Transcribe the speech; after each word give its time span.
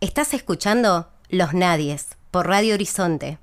Estás 0.00 0.32
escuchando 0.32 1.08
Los 1.28 1.54
Nadies 1.54 2.16
por 2.30 2.46
Radio 2.46 2.74
Horizonte. 2.74 3.38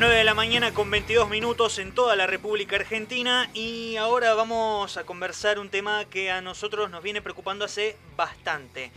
9 0.00 0.14
de 0.16 0.24
la 0.24 0.34
mañana 0.34 0.74
con 0.74 0.90
22 0.90 1.30
minutos 1.30 1.78
en 1.78 1.94
toda 1.94 2.16
la 2.16 2.26
República 2.26 2.74
Argentina 2.74 3.48
y 3.54 3.94
ahora 3.94 4.34
vamos 4.34 4.96
a 4.96 5.04
conversar 5.04 5.60
un 5.60 5.68
tema 5.68 6.06
que 6.06 6.32
a 6.32 6.40
nosotros 6.40 6.90
nos 6.90 7.04
viene 7.04 7.22
preocupando 7.22 7.64
hace 7.64 7.96
bastante. 8.16 8.90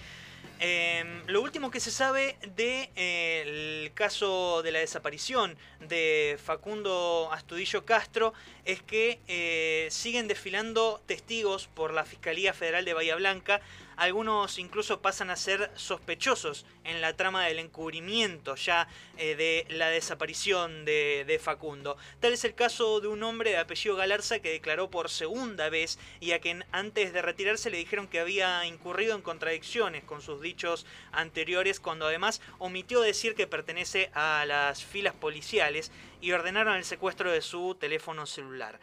Em, 0.65 1.27
lo 1.27 1.41
último 1.41 1.69
que 1.71 1.81
se 1.81 1.91
sabe 1.91 2.37
del 2.39 2.55
de, 2.55 2.91
eh, 2.95 3.91
caso 3.95 4.61
de 4.63 4.71
la 4.71 4.79
desaparición 4.79 5.57
de 5.81 6.39
Facundo 6.41 7.27
Astudillo 7.33 7.83
Castro 7.83 8.33
es 8.63 8.81
que 8.81 9.19
eh, 9.27 9.89
siguen 9.91 10.29
desfilando 10.29 11.01
testigos 11.05 11.67
por 11.67 11.91
la 11.91 12.05
Fiscalía 12.05 12.53
Federal 12.53 12.85
de 12.85 12.93
Bahía 12.93 13.17
Blanca 13.17 13.59
algunos 13.97 14.59
incluso 14.59 15.01
pasan 15.01 15.29
a 15.29 15.35
ser 15.35 15.71
sospechosos 15.75 16.65
en 16.83 17.01
la 17.01 17.15
trama 17.15 17.45
del 17.45 17.59
encubrimiento 17.59 18.55
ya 18.55 18.87
eh, 19.17 19.35
de 19.35 19.65
la 19.75 19.89
desaparición 19.89 20.85
de, 20.85 21.23
de, 21.25 21.39
Facundo. 21.39 21.97
Tal 22.19 22.33
es 22.33 22.43
el 22.45 22.55
caso 22.55 23.01
de 23.01 23.07
un 23.07 23.23
hombre 23.23 23.51
de 23.51 23.57
apellido 23.57 23.95
Galarza 23.95 24.39
que 24.39 24.51
declaró 24.51 24.89
por 24.89 25.09
segunda 25.09 25.69
vez 25.69 25.99
y 26.19 26.31
a 26.31 26.39
quien 26.39 26.65
antes 26.71 27.13
de 27.13 27.21
retirarse 27.21 27.69
le 27.69 27.77
dijeron 27.77 28.07
que 28.07 28.19
había 28.19 28.65
incurrido 28.65 29.15
en 29.15 29.21
contradicciones 29.21 30.03
con 30.03 30.21
sus 30.21 30.41
dichos 30.41 30.85
anteriores 31.11 31.79
cuando 31.79 32.07
además 32.07 32.41
omitió 32.59 33.01
decir 33.01 33.35
que 33.35 33.47
pertenece 33.47 34.09
a 34.13 34.45
las 34.45 34.83
filas 34.83 35.13
policiales 35.13 35.91
y 36.21 36.31
ordenaron 36.31 36.75
el 36.77 36.85
secuestro 36.85 37.31
de 37.31 37.41
su 37.41 37.75
teléfono 37.75 38.25
celular. 38.25 38.79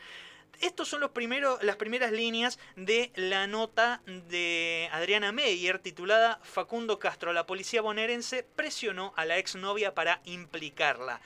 Estos 0.61 0.89
son 0.89 1.01
los 1.01 1.13
primeros, 1.13 1.63
las 1.63 1.77
primeras 1.77 2.13
líneas 2.13 2.59
de 2.77 3.11
la 3.15 3.47
nota 3.47 4.03
de 4.07 4.91
Adriana 4.93 5.33
Meyer 5.33 5.79
titulada 5.79 6.39
Facundo 6.43 6.99
Castro, 6.99 7.33
la 7.33 7.47
policía 7.47 7.81
bonaerense 7.81 8.43
presionó 8.57 9.15
a 9.17 9.25
la 9.25 9.39
exnovia 9.39 9.95
para 9.95 10.21
implicarla. 10.27 11.23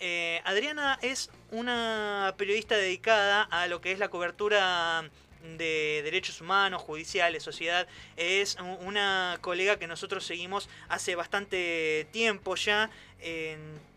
Eh, 0.00 0.40
Adriana 0.44 0.98
es 1.02 1.30
una 1.50 2.34
periodista 2.38 2.74
dedicada 2.74 3.42
a 3.42 3.66
lo 3.66 3.82
que 3.82 3.92
es 3.92 3.98
la 3.98 4.08
cobertura 4.08 5.04
de 5.58 6.00
derechos 6.02 6.40
humanos, 6.40 6.80
judiciales, 6.80 7.42
sociedad. 7.42 7.86
Es 8.16 8.56
una 8.80 9.38
colega 9.42 9.78
que 9.78 9.86
nosotros 9.86 10.24
seguimos 10.24 10.70
hace 10.88 11.14
bastante 11.14 12.06
tiempo 12.10 12.54
ya 12.56 12.90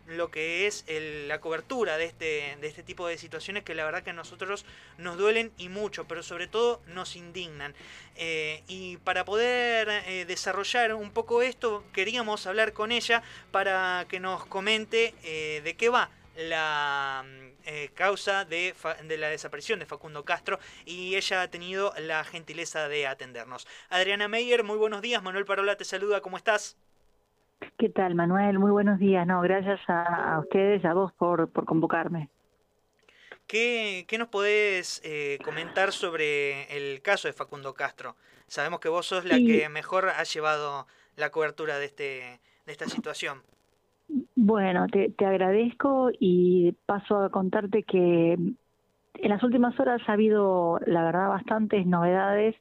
lo 0.06 0.30
que 0.30 0.66
es 0.66 0.84
la 0.88 1.40
cobertura 1.40 1.96
de 1.96 2.04
este, 2.04 2.56
de 2.60 2.66
este 2.66 2.82
tipo 2.82 3.06
de 3.06 3.18
situaciones 3.18 3.64
que 3.64 3.74
la 3.74 3.84
verdad 3.84 4.02
que 4.02 4.10
a 4.10 4.14
nosotros 4.14 4.64
nos 4.98 5.16
duelen 5.16 5.52
y 5.58 5.68
mucho, 5.68 6.06
pero 6.06 6.22
sobre 6.22 6.46
todo 6.46 6.80
nos 6.86 7.16
indignan. 7.16 7.74
Eh, 8.16 8.62
y 8.68 8.96
para 8.98 9.24
poder 9.24 9.88
eh, 10.06 10.24
desarrollar 10.26 10.94
un 10.94 11.10
poco 11.10 11.42
esto, 11.42 11.84
queríamos 11.92 12.46
hablar 12.46 12.72
con 12.72 12.92
ella 12.92 13.22
para 13.50 14.06
que 14.08 14.20
nos 14.20 14.46
comente 14.46 15.14
eh, 15.22 15.60
de 15.64 15.76
qué 15.76 15.88
va 15.88 16.10
la 16.36 17.24
causa 17.94 18.44
de, 18.44 18.74
de, 19.04 19.18
la 19.18 19.28
desaparición 19.28 19.80
de 19.80 19.86
Facundo 19.86 20.24
Castro 20.24 20.60
y 20.84 21.16
ella 21.16 21.42
ha 21.42 21.50
tenido 21.50 21.92
la 21.98 22.22
gentileza 22.22 22.88
de 22.88 23.08
atendernos. 23.08 23.66
Adriana 23.88 24.28
Meyer, 24.28 24.62
muy 24.62 24.76
buenos 24.76 25.02
días. 25.02 25.20
Manuel 25.20 25.46
Parola 25.46 25.76
te 25.76 25.84
saluda, 25.84 26.20
¿cómo 26.20 26.36
estás? 26.36 26.76
¿Qué 27.78 27.88
tal, 27.88 28.14
Manuel? 28.14 28.58
Muy 28.58 28.70
buenos 28.70 28.98
días. 28.98 29.26
No, 29.26 29.40
gracias 29.40 29.80
a, 29.88 30.38
ustedes, 30.40 30.84
a 30.84 30.94
vos 30.94 31.12
por, 31.12 31.50
por 31.50 31.64
convocarme. 31.64 32.28
¿Qué, 33.46 34.04
qué 34.08 34.18
nos 34.18 34.28
podés 34.28 35.00
eh, 35.04 35.38
comentar 35.44 35.92
sobre 35.92 36.64
el 36.76 37.00
caso 37.02 37.28
de 37.28 37.32
Facundo 37.32 37.74
Castro? 37.74 38.16
Sabemos 38.46 38.80
que 38.80 38.88
vos 38.88 39.06
sos 39.06 39.24
la 39.24 39.36
que 39.36 39.68
mejor 39.68 40.08
ha 40.08 40.22
llevado 40.24 40.86
la 41.16 41.30
cobertura 41.30 41.78
de, 41.78 41.86
este, 41.86 42.40
de 42.66 42.72
esta 42.72 42.86
situación. 42.86 43.42
Bueno, 44.34 44.86
te, 44.88 45.10
te 45.10 45.26
agradezco 45.26 46.10
y 46.18 46.72
paso 46.86 47.24
a 47.24 47.30
contarte 47.30 47.82
que 47.82 48.32
en 48.34 49.30
las 49.30 49.42
últimas 49.42 49.78
horas 49.80 50.00
ha 50.06 50.12
habido, 50.12 50.78
la 50.86 51.04
verdad, 51.04 51.28
bastantes 51.28 51.86
novedades 51.86 52.54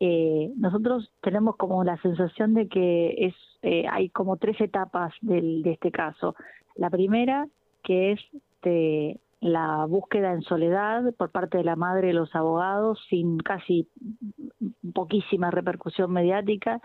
eh, 0.00 0.50
nosotros 0.56 1.12
tenemos 1.20 1.56
como 1.56 1.84
la 1.84 1.98
sensación 1.98 2.54
de 2.54 2.68
que 2.68 3.26
es 3.26 3.34
eh, 3.62 3.84
hay 3.90 4.08
como 4.08 4.38
tres 4.38 4.58
etapas 4.60 5.12
del, 5.20 5.62
de 5.62 5.72
este 5.72 5.90
caso. 5.90 6.34
La 6.74 6.88
primera, 6.88 7.46
que 7.82 8.12
es 8.12 8.20
de 8.62 9.20
la 9.40 9.84
búsqueda 9.86 10.32
en 10.32 10.42
soledad 10.42 11.14
por 11.18 11.30
parte 11.30 11.58
de 11.58 11.64
la 11.64 11.76
madre 11.76 12.10
y 12.10 12.12
los 12.14 12.34
abogados, 12.34 12.98
sin 13.10 13.38
casi 13.38 13.88
poquísima 14.94 15.50
repercusión 15.50 16.10
mediática. 16.10 16.80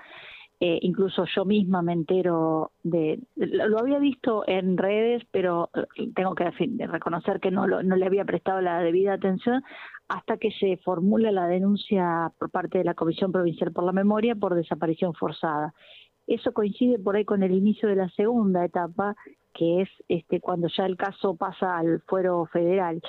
Eh, 0.62 0.80
incluso 0.82 1.26
yo 1.36 1.44
misma 1.44 1.82
me 1.82 1.92
entero 1.92 2.72
de, 2.82 3.20
lo 3.36 3.78
había 3.78 4.00
visto 4.00 4.44
en 4.47 4.78
redes, 4.78 5.24
pero 5.32 5.70
eh, 5.96 6.09
tengo 6.16 6.34
que 6.34 6.50
reconocer 6.88 7.42
que 7.42 7.52
no, 7.52 7.68
no 7.68 7.96
le 7.96 8.06
había 8.06 8.24
prestado 8.24 8.62
la 8.62 8.80
debida 8.80 9.14
atención 9.14 9.64
hasta 10.07 10.38
que 10.38 10.51
se 10.51 10.77
formula 10.77 11.31
la 11.31 11.47
denuncia 11.47 12.31
por 12.38 12.51
parte 12.51 12.77
de 12.77 12.83
la 12.83 12.93
Comisión 12.93 13.31
Provincial 13.31 13.71
por 13.71 13.83
la 13.83 13.91
Memoria 13.91 14.35
por 14.35 14.55
desaparición 14.55 15.13
forzada. 15.13 15.73
Eso 16.27 16.53
coincide 16.53 16.99
por 16.99 17.16
ahí 17.16 17.25
con 17.25 17.43
el 17.43 17.51
inicio 17.51 17.88
de 17.88 17.95
la 17.95 18.09
segunda 18.09 18.66
etapa, 18.66 19.16
que 19.53 19.81
es 19.81 19.89
este 20.07 20.41
cuando 20.41 20.67
ya 20.67 20.85
el 20.85 20.97
caso 20.97 21.35
pasa 21.35 21.77
al 21.77 22.01
fuero 22.07 22.45
federal. 22.51 23.01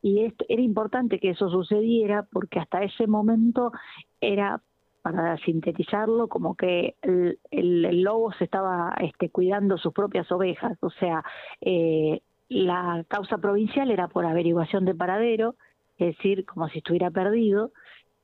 Y 0.00 0.32
era 0.48 0.62
importante 0.62 1.18
que 1.18 1.30
eso 1.30 1.48
sucediera 1.48 2.26
porque 2.30 2.58
hasta 2.58 2.82
ese 2.82 3.06
momento 3.06 3.72
era 4.20 4.62
para 5.02 5.36
sintetizarlo, 5.38 6.28
como 6.28 6.54
que 6.54 6.94
el, 7.02 7.38
el, 7.50 8.02
lobo 8.02 8.32
se 8.32 8.44
estaba 8.44 8.94
este, 9.00 9.30
cuidando 9.30 9.76
sus 9.76 9.92
propias 9.92 10.30
ovejas, 10.30 10.78
o 10.80 10.90
sea, 10.90 11.24
eh, 11.60 12.20
la 12.48 13.04
causa 13.08 13.38
provincial 13.38 13.90
era 13.90 14.06
por 14.08 14.24
averiguación 14.24 14.84
de 14.84 14.94
paradero, 14.94 15.56
es 16.08 16.16
decir, 16.16 16.44
como 16.44 16.68
si 16.68 16.78
estuviera 16.78 17.10
perdido, 17.10 17.72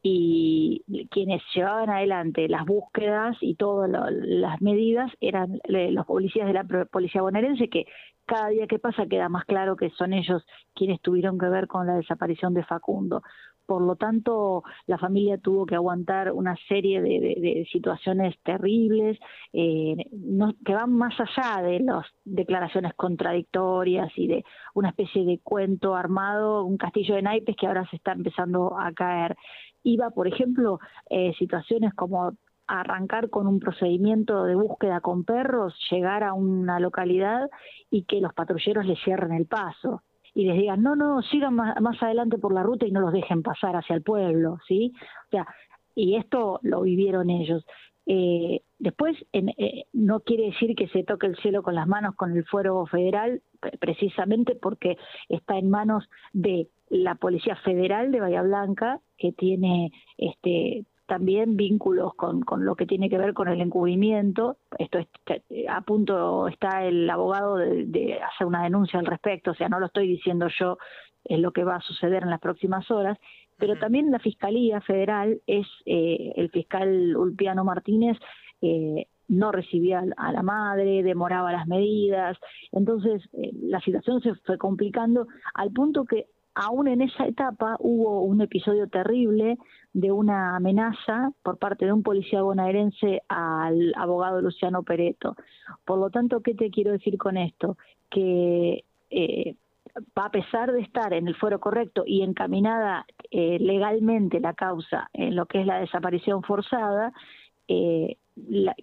y 0.03 0.85
quienes 1.11 1.43
llevaban 1.55 1.91
adelante 1.91 2.49
las 2.49 2.65
búsquedas 2.65 3.37
y 3.41 3.57
todas 3.57 3.91
las 3.91 4.61
medidas 4.61 5.11
eran 5.21 5.59
los 5.67 6.07
policías 6.07 6.47
de 6.47 6.53
la 6.53 6.65
policía 6.65 7.23
bonaerense 7.23 7.69
que 7.69 7.87
cada 8.25 8.49
día 8.49 8.67
que 8.67 8.79
pasa 8.79 9.07
queda 9.07 9.29
más 9.29 9.45
claro 9.45 9.75
que 9.75 9.91
son 9.91 10.13
ellos 10.13 10.45
quienes 10.75 11.01
tuvieron 11.01 11.39
que 11.39 11.49
ver 11.49 11.67
con 11.67 11.87
la 11.87 11.95
desaparición 11.95 12.55
de 12.55 12.63
Facundo. 12.63 13.23
Por 13.69 13.83
lo 13.83 13.97
tanto, 13.97 14.65
la 14.87 14.97
familia 14.97 15.37
tuvo 15.37 15.67
que 15.67 15.75
aguantar 15.75 16.33
una 16.33 16.57
serie 16.69 17.03
de, 17.03 17.69
situaciones 17.71 18.35
terribles 18.43 19.19
eh, 19.53 19.95
que 20.65 20.75
van 20.75 20.91
más 20.95 21.13
allá 21.21 21.61
de 21.61 21.81
las 21.81 22.07
declaraciones 22.25 22.95
contradictorias 22.95 24.11
y 24.17 24.27
de 24.27 24.45
una 24.73 24.89
especie 24.89 25.23
de 25.27 25.41
cuento 25.41 25.95
armado, 25.95 26.65
un 26.65 26.79
castillo 26.79 27.15
de 27.15 27.21
naipes 27.21 27.57
que 27.57 27.67
ahora 27.67 27.87
se 27.91 27.97
está 27.97 28.13
empezando 28.13 28.75
a 28.79 28.91
caer. 28.93 29.37
Iba, 29.83 30.09
por 30.13 30.29
ejemplo, 30.29 30.79
eh, 31.11 31.35
situaciones 31.39 31.93
como 31.93 32.39
arrancar 32.67 33.29
con 33.29 33.47
un 33.47 33.61
procedimiento 33.61 34.45
de 34.45 34.55
búsqueda 34.55 35.03
con 35.03 35.25
perros, 35.25 35.75
llegar 35.91 36.25
a 36.25 36.33
una 36.33 36.81
localidad 36.81 37.51
y 37.91 38.05
que 38.05 38.23
los 38.23 38.33
patrulleros 38.33 38.87
le 38.87 38.97
cierren 38.97 39.35
el 39.35 39.45
paso 39.45 40.03
y 40.39 40.45
les 40.45 40.57
digan, 40.57 40.85
no, 40.85 40.95
no, 40.95 41.21
sigan 41.23 41.57
más, 41.57 41.81
más 41.81 42.01
adelante 42.01 42.39
por 42.39 42.55
la 42.55 42.63
ruta 42.63 42.87
y 42.87 42.93
no 42.93 43.01
los 43.01 43.13
dejen 43.13 43.43
pasar 43.43 43.75
hacia 43.75 43.97
el 43.97 44.03
pueblo, 44.03 44.59
¿sí? 44.69 44.93
O 45.27 45.31
sea, 45.33 45.49
y 45.97 46.15
esto 46.15 46.61
lo 46.63 46.83
vivieron 46.83 47.29
ellos. 47.29 47.67
Eh, 48.07 48.61
después, 48.79 49.17
eh, 49.33 49.87
no 49.93 50.21
quiere 50.21 50.45
decir 50.45 50.77
que 50.77 50.87
se 50.91 51.03
toque 51.03 51.27
el 51.27 51.35
cielo 51.39 51.65
con 51.65 51.75
las 51.75 51.89
manos 51.89 52.15
con 52.15 52.37
el 52.37 52.45
fuero 52.45 52.87
federal, 52.87 53.43
precisamente 53.81 54.55
porque 54.55 54.97
está 55.29 55.59
en 55.59 55.71
manos 55.71 56.09
de 56.33 56.69
la 56.89 57.17
Policía 57.17 57.57
Federal 57.57 58.13
de 58.13 58.21
Bahía 58.21 58.43
Blanca, 58.43 59.01
que 59.17 59.33
tiene 59.33 59.91
este 60.19 60.85
también 61.09 61.57
vínculos 61.57 62.15
con, 62.15 62.43
con 62.43 62.67
lo 62.67 62.77
que 62.77 62.87
tiene 62.87 63.09
que 63.09 63.17
ver 63.17 63.33
con 63.33 63.49
el 63.49 63.63
encubrimiento. 63.63 64.59
Esto 64.79 64.99
es, 64.99 65.09
a 65.69 65.81
punto 65.81 66.47
está 66.49 66.85
el 66.85 67.09
abogado 67.09 67.57
de, 67.57 68.21
hacer 68.23 68.47
una 68.47 68.63
denuncia 68.63 69.01
al 69.01 69.07
respecto, 69.07 69.53
o 69.53 69.55
sea, 69.55 69.71
no 69.71 69.81
lo 69.81 69.87
estoy 69.87 70.07
diciendo 70.07 70.49
yo, 70.61 70.77
es 71.25 71.41
lo 71.41 71.51
que 71.53 71.65
va 71.65 71.77
a 71.77 71.81
suceder 71.81 72.23
en 72.23 72.31
las 72.31 72.41
próximas 72.41 72.91
horas, 72.91 73.19
pero 73.57 73.79
también 73.79 74.11
la 74.11 74.19
Fiscalía 74.19 74.83
Federal 74.83 75.41
es 75.47 75.67
eh, 75.87 76.33
el 76.37 76.51
fiscal 76.51 77.17
Ulpiano 77.17 77.65
Martínez. 77.65 78.19
Eh, 78.61 79.07
no 79.29 79.53
recibía 79.53 80.03
a 80.17 80.33
la 80.33 80.43
madre, 80.43 81.03
demoraba 81.03 81.53
las 81.53 81.67
medidas, 81.67 82.39
entonces 82.73 83.23
eh, 83.35 83.51
la 83.61 83.79
situación 83.81 84.23
se 84.23 84.35
fue 84.37 84.57
complicando 84.57 85.27
al 85.53 85.71
punto 85.71 86.07
que 86.07 86.29
aún 86.59 86.89
en 86.89 87.03
esa 87.03 87.25
etapa 87.25 87.77
hubo 87.79 88.23
un 88.23 88.41
episodio 88.41 88.89
terrible 88.89 89.57
de 89.93 90.11
una 90.11 90.57
amenaza 90.57 91.31
por 91.45 91.57
parte 91.57 91.87
de 91.87 91.93
un 91.93 92.03
policía 92.03 92.43
bonaerense 92.43 93.23
al 93.29 93.93
abogado 93.97 94.43
Luciano 94.43 94.83
Pereto. 94.83 95.37
Por 95.85 96.01
lo 96.01 96.11
tanto, 96.11 96.41
¿qué 96.41 96.55
te 96.55 96.71
quiero 96.71 96.91
decir 96.91 97.17
con 97.17 97.37
esto? 97.37 97.77
Que 98.11 98.85
eh, 99.11 99.55
a 100.17 100.31
pesar 100.31 100.73
de 100.73 100.81
estar 100.81 101.13
en 101.13 101.29
el 101.29 101.37
fuero 101.37 101.61
correcto 101.61 102.03
y 102.05 102.23
encaminada 102.23 103.07
eh, 103.31 103.59
legalmente 103.61 104.41
la 104.41 104.55
causa 104.55 105.11
en 105.13 105.37
lo 105.37 105.47
que 105.47 105.61
es 105.61 105.67
la 105.67 105.79
desaparición 105.79 106.43
forzada, 106.43 107.13
eh, 107.69 108.17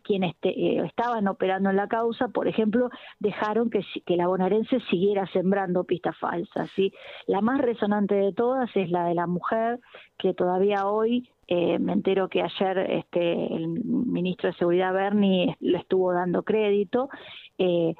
quienes 0.04 0.36
eh, 0.44 0.81
estaban 0.86 1.28
operando 1.28 1.69
en 1.69 1.75
la 1.75 1.88
causa, 1.88 2.28
por 2.30 2.48
ejemplo, 2.48 2.90
dejaron 3.19 3.69
que, 3.69 3.86
que 4.06 4.16
la 4.16 4.28
bonaerense 4.28 4.80
siguiera 4.90 5.28
sembrando 5.28 5.84
pistas 5.84 6.18
falsas. 6.18 6.69
¿sí? 6.75 6.94
La 7.28 7.42
más 7.42 7.62
resonante 7.62 8.16
de 8.16 8.34
todas 8.34 8.69
es 8.75 8.90
la 8.90 9.06
de 9.06 9.16
la 9.16 9.28
mujer, 9.28 9.80
que 10.18 10.34
todavía 10.34 10.88
hoy 10.88 11.30
eh, 11.48 11.78
me 11.78 11.94
entero 11.94 12.28
que 12.28 12.42
ayer 12.42 12.78
este, 12.90 13.56
el 13.56 13.68
ministro 13.68 14.50
de 14.50 14.57
Seguridad 14.57 14.94
Berni 14.94 15.56
le 15.60 15.78
estuvo 15.78 16.12
dando 16.12 16.44
crédito. 16.44 17.10
Eh, 17.58 17.94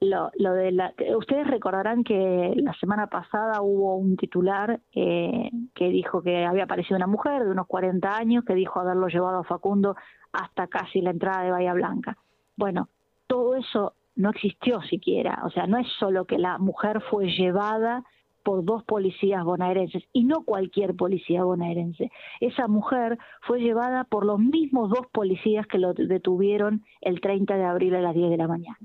lo, 0.00 0.30
lo 0.38 0.52
de 0.52 0.72
la, 0.72 0.92
ustedes 1.16 1.46
recordarán 1.46 2.04
que 2.04 2.52
la 2.56 2.74
semana 2.74 3.06
pasada 3.06 3.62
hubo 3.62 3.96
un 3.96 4.16
titular 4.16 4.80
eh, 4.94 5.50
que 5.74 5.88
dijo 5.88 6.22
que 6.22 6.44
había 6.44 6.64
aparecido 6.64 6.96
una 6.96 7.06
mujer 7.06 7.44
de 7.44 7.50
unos 7.50 7.66
40 7.66 8.14
años 8.14 8.44
que 8.44 8.54
dijo 8.54 8.78
haberlo 8.78 9.08
llevado 9.08 9.38
a 9.38 9.44
Facundo 9.44 9.96
hasta 10.36 10.66
casi 10.66 11.00
la 11.00 11.10
entrada 11.10 11.42
de 11.42 11.50
Bahía 11.50 11.74
Blanca. 11.74 12.16
Bueno, 12.56 12.88
todo 13.26 13.56
eso 13.56 13.94
no 14.14 14.30
existió 14.30 14.80
siquiera, 14.82 15.42
o 15.44 15.50
sea, 15.50 15.66
no 15.66 15.78
es 15.78 15.86
solo 15.98 16.24
que 16.24 16.38
la 16.38 16.58
mujer 16.58 17.02
fue 17.10 17.26
llevada 17.30 18.04
por 18.42 18.64
dos 18.64 18.84
policías 18.84 19.44
bonaerenses 19.44 20.04
y 20.12 20.22
no 20.22 20.44
cualquier 20.44 20.94
policía 20.94 21.42
bonaerense. 21.42 22.12
Esa 22.40 22.68
mujer 22.68 23.18
fue 23.40 23.60
llevada 23.60 24.04
por 24.04 24.24
los 24.24 24.38
mismos 24.38 24.88
dos 24.90 25.06
policías 25.12 25.66
que 25.66 25.78
lo 25.78 25.94
detuvieron 25.94 26.84
el 27.00 27.20
30 27.20 27.56
de 27.56 27.64
abril 27.64 27.96
a 27.96 28.00
las 28.00 28.14
10 28.14 28.30
de 28.30 28.36
la 28.36 28.46
mañana. 28.46 28.78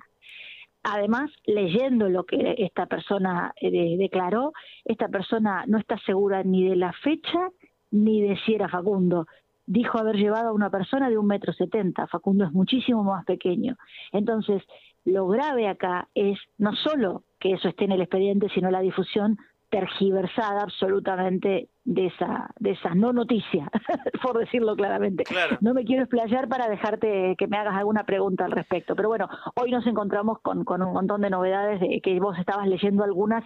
Además, 0.84 1.30
leyendo 1.46 2.10
lo 2.10 2.24
que 2.24 2.56
esta 2.58 2.88
persona 2.88 3.54
eh, 3.62 3.98
declaró, 3.98 4.52
esta 4.84 5.10
persona 5.10 5.64
no 5.68 5.78
está 5.78 6.00
segura 6.00 6.42
ni 6.44 6.68
de 6.68 6.76
la 6.76 6.92
fecha 6.92 7.50
ni 7.92 8.22
de 8.22 8.38
si 8.38 8.56
era 8.56 8.68
Facundo. 8.68 9.28
Dijo 9.72 10.00
haber 10.00 10.18
llevado 10.18 10.50
a 10.50 10.54
una 10.54 10.70
persona 10.70 11.10
de 11.10 11.18
un 11.18 11.28
metro 11.28 11.54
setenta. 11.54 12.06
Facundo 12.08 12.44
es 12.44 12.52
muchísimo 12.52 13.06
más 13.06 13.24
pequeño. 13.24 13.78
Entonces, 14.12 14.62
lo 15.06 15.30
grave 15.30 15.70
acá 15.70 16.10
es 16.14 16.38
no 16.58 16.76
solo 16.76 17.24
que 17.40 17.54
eso 17.54 17.70
esté 17.70 17.86
en 17.86 17.94
el 17.94 18.02
expediente, 18.02 18.50
sino 18.54 18.70
la 18.70 18.82
difusión 18.82 19.38
tergiversada 19.70 20.64
absolutamente 20.64 21.70
de 21.86 22.08
esa 22.08 22.50
de 22.60 22.72
esa 22.72 22.94
no 22.96 23.14
noticia, 23.14 23.72
por 24.22 24.38
decirlo 24.38 24.76
claramente. 24.76 25.24
No 25.62 25.74
me 25.74 25.86
quiero 25.86 26.04
explayar 26.04 26.50
para 26.50 26.68
dejarte 26.68 27.36
que 27.38 27.48
me 27.48 27.58
hagas 27.58 27.78
alguna 27.78 28.04
pregunta 28.04 28.44
al 28.44 28.52
respecto, 28.52 28.94
pero 28.94 29.08
bueno, 29.08 29.30
hoy 29.56 29.72
nos 29.72 29.88
encontramos 29.88 30.40
con, 30.42 30.66
con 30.66 30.82
un 30.82 30.92
montón 30.92 31.22
de 31.22 31.30
novedades 31.30 31.80
de 31.80 32.02
que 32.02 32.20
vos 32.20 32.38
estabas 32.38 32.68
leyendo 32.68 33.06
algunas 33.06 33.46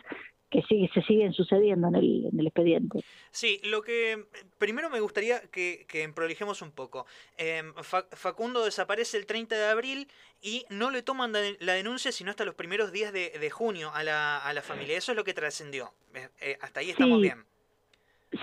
que 0.49 0.61
sí, 0.69 0.89
se 0.93 1.01
siguen 1.01 1.33
sucediendo 1.33 1.87
en 1.87 1.95
el, 1.95 2.25
en 2.31 2.39
el 2.39 2.47
expediente. 2.47 3.03
Sí, 3.31 3.59
lo 3.63 3.81
que 3.81 4.25
primero 4.57 4.89
me 4.89 4.99
gustaría 4.99 5.41
que, 5.41 5.85
que 5.87 6.07
prolijemos 6.09 6.61
un 6.61 6.71
poco. 6.71 7.05
Em, 7.37 7.73
Facundo 8.11 8.63
desaparece 8.63 9.17
el 9.17 9.25
30 9.25 9.55
de 9.55 9.65
abril 9.65 10.07
y 10.41 10.65
no 10.69 10.91
le 10.91 11.01
toman 11.01 11.33
la 11.33 11.73
denuncia 11.73 12.11
sino 12.11 12.29
hasta 12.29 12.45
los 12.45 12.55
primeros 12.55 12.91
días 12.91 13.11
de, 13.11 13.31
de 13.31 13.49
junio 13.49 13.91
a 13.93 14.03
la, 14.03 14.37
a 14.37 14.53
la 14.53 14.61
familia. 14.61 14.97
Eso 14.97 15.11
es 15.11 15.15
lo 15.15 15.23
que 15.23 15.33
trascendió. 15.33 15.93
Eh, 16.13 16.29
eh, 16.41 16.57
hasta 16.61 16.79
ahí 16.79 16.91
estamos 16.91 17.21
bien. 17.21 17.43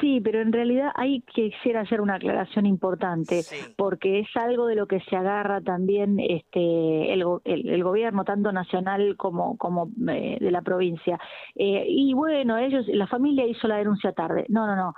Sí, 0.01 0.21
pero 0.21 0.41
en 0.41 0.53
realidad 0.53 0.91
hay 0.95 1.21
que 1.23 1.51
quisiera 1.51 1.81
hacer 1.81 2.01
una 2.01 2.15
aclaración 2.15 2.67
importante, 2.67 3.43
porque 3.77 4.21
es 4.21 4.29
algo 4.37 4.67
de 4.67 4.77
lo 4.77 4.87
que 4.87 5.01
se 5.01 5.17
agarra 5.17 5.61
también 5.61 6.19
este 6.19 7.13
el, 7.13 7.25
el, 7.45 7.85
gobierno, 7.85 8.25
tanto 8.25 8.53
nacional 8.53 9.17
como, 9.17 9.57
como 9.57 9.91
eh, 10.09 10.39
de 10.41 10.51
la 10.51 10.63
provincia. 10.63 11.19
Eh, 11.55 11.85
y 11.89 12.15
bueno, 12.15 12.57
ellos, 12.59 12.87
la 12.89 13.07
familia 13.07 13.47
hizo 13.47 13.69
la 13.69 13.77
denuncia 13.77 14.13
tarde. 14.13 14.47
No, 14.49 14.67
no, 14.67 14.77
no. 14.77 14.95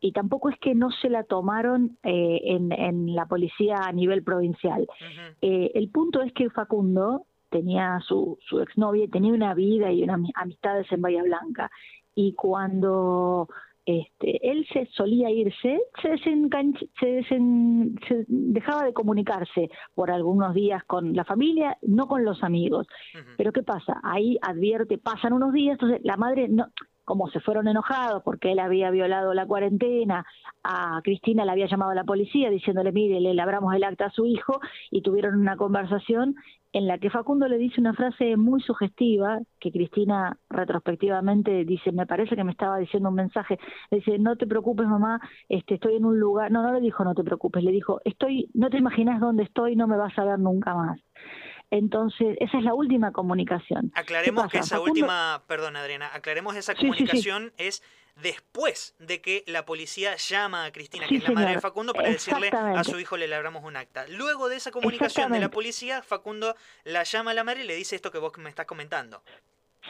Y 0.00 0.12
tampoco 0.12 0.48
es 0.48 0.58
que 0.60 0.74
no 0.74 0.90
se 0.92 1.10
la 1.10 1.24
tomaron 1.24 1.98
eh, 2.04 2.40
en, 2.44 2.70
en 2.72 3.14
la 3.14 3.26
policía 3.26 3.76
a 3.82 3.92
nivel 3.92 4.22
provincial. 4.22 4.86
el 5.40 5.90
punto 5.90 6.22
es 6.22 6.32
que 6.32 6.50
Facundo 6.50 7.24
tenía 7.50 7.98
su, 8.06 8.38
su 8.48 8.60
exnovia 8.60 9.04
y 9.04 9.08
tenía 9.08 9.32
una 9.32 9.54
vida 9.54 9.90
y 9.90 10.02
unas 10.02 10.20
amistades 10.34 10.90
en 10.92 11.02
Bahía 11.02 11.22
Blanca. 11.22 11.70
Y 12.14 12.34
cuando 12.34 13.48
este, 13.88 14.50
él 14.50 14.66
se 14.70 14.84
solía 14.92 15.30
irse, 15.30 15.80
se, 16.02 16.18
se, 16.18 17.44
dejaba 18.28 18.84
de 18.84 18.92
comunicarse 18.92 19.70
por 19.94 20.10
algunos 20.10 20.52
días 20.52 20.84
con 20.84 21.14
la 21.14 21.24
familia, 21.24 21.78
no 21.80 22.06
con 22.06 22.22
los 22.22 22.44
amigos. 22.44 22.86
Pero 23.38 23.50
¿qué 23.50 23.62
pasa? 23.62 23.98
Ahí 24.02 24.36
advierte, 24.42 24.98
pasan 24.98 25.32
unos 25.32 25.54
días, 25.54 25.78
entonces 25.80 26.02
la 26.04 26.18
madre 26.18 26.48
no, 26.48 26.66
como 27.08 27.30
se 27.30 27.40
fueron 27.40 27.66
enojados 27.68 28.22
porque 28.22 28.52
él 28.52 28.58
había 28.58 28.90
violado 28.90 29.32
la 29.32 29.46
cuarentena, 29.46 30.26
a 30.62 31.00
Cristina 31.02 31.46
le 31.46 31.52
había 31.52 31.66
llamado 31.66 31.92
a 31.92 31.94
la 31.94 32.04
policía 32.04 32.50
diciéndole, 32.50 32.92
mire, 32.92 33.18
le 33.18 33.32
labramos 33.32 33.74
el 33.74 33.82
acta 33.82 34.04
a 34.04 34.10
su 34.10 34.26
hijo 34.26 34.60
y 34.90 35.00
tuvieron 35.00 35.40
una 35.40 35.56
conversación 35.56 36.34
en 36.74 36.86
la 36.86 36.98
que 36.98 37.08
Facundo 37.08 37.48
le 37.48 37.56
dice 37.56 37.80
una 37.80 37.94
frase 37.94 38.36
muy 38.36 38.60
sugestiva, 38.60 39.38
que 39.58 39.72
Cristina 39.72 40.36
retrospectivamente 40.50 41.64
dice, 41.64 41.92
me 41.92 42.06
parece 42.06 42.36
que 42.36 42.44
me 42.44 42.52
estaba 42.52 42.76
diciendo 42.76 43.08
un 43.08 43.14
mensaje, 43.14 43.58
le 43.90 43.98
dice, 44.00 44.18
no 44.18 44.36
te 44.36 44.46
preocupes 44.46 44.86
mamá, 44.86 45.18
este, 45.48 45.76
estoy 45.76 45.96
en 45.96 46.04
un 46.04 46.20
lugar, 46.20 46.50
no, 46.50 46.62
no 46.62 46.74
le 46.74 46.80
dijo 46.82 47.04
no 47.04 47.14
te 47.14 47.24
preocupes, 47.24 47.64
le 47.64 47.72
dijo, 47.72 48.02
estoy, 48.04 48.50
no 48.52 48.68
te 48.68 48.76
imaginas 48.76 49.18
dónde 49.18 49.44
estoy, 49.44 49.76
no 49.76 49.86
me 49.86 49.96
vas 49.96 50.12
a 50.18 50.24
ver 50.24 50.38
nunca 50.38 50.74
más. 50.74 51.00
Entonces, 51.70 52.36
esa 52.40 52.58
es 52.58 52.64
la 52.64 52.74
última 52.74 53.12
comunicación. 53.12 53.92
Aclaremos 53.94 54.48
que 54.48 54.58
esa 54.58 54.80
última, 54.80 55.42
perdón 55.46 55.76
Adriana, 55.76 56.10
aclaremos 56.12 56.56
esa 56.56 56.74
comunicación 56.74 57.52
es 57.58 57.82
después 58.22 58.96
de 58.98 59.20
que 59.20 59.44
la 59.46 59.64
policía 59.64 60.16
llama 60.16 60.64
a 60.64 60.72
Cristina, 60.72 61.06
que 61.06 61.16
es 61.16 61.28
la 61.28 61.34
madre 61.34 61.52
de 61.52 61.60
Facundo, 61.60 61.92
para 61.92 62.08
decirle 62.08 62.50
a 62.52 62.82
su 62.84 62.98
hijo 62.98 63.16
le 63.16 63.28
labramos 63.28 63.64
un 63.64 63.76
acta. 63.76 64.06
Luego 64.08 64.48
de 64.48 64.56
esa 64.56 64.70
comunicación 64.70 65.32
de 65.32 65.40
la 65.40 65.50
policía, 65.50 66.02
Facundo 66.02 66.54
la 66.84 67.04
llama 67.04 67.32
a 67.32 67.34
la 67.34 67.44
madre 67.44 67.64
y 67.64 67.66
le 67.66 67.76
dice 67.76 67.96
esto 67.96 68.10
que 68.10 68.18
vos 68.18 68.32
me 68.38 68.48
estás 68.48 68.66
comentando. 68.66 69.22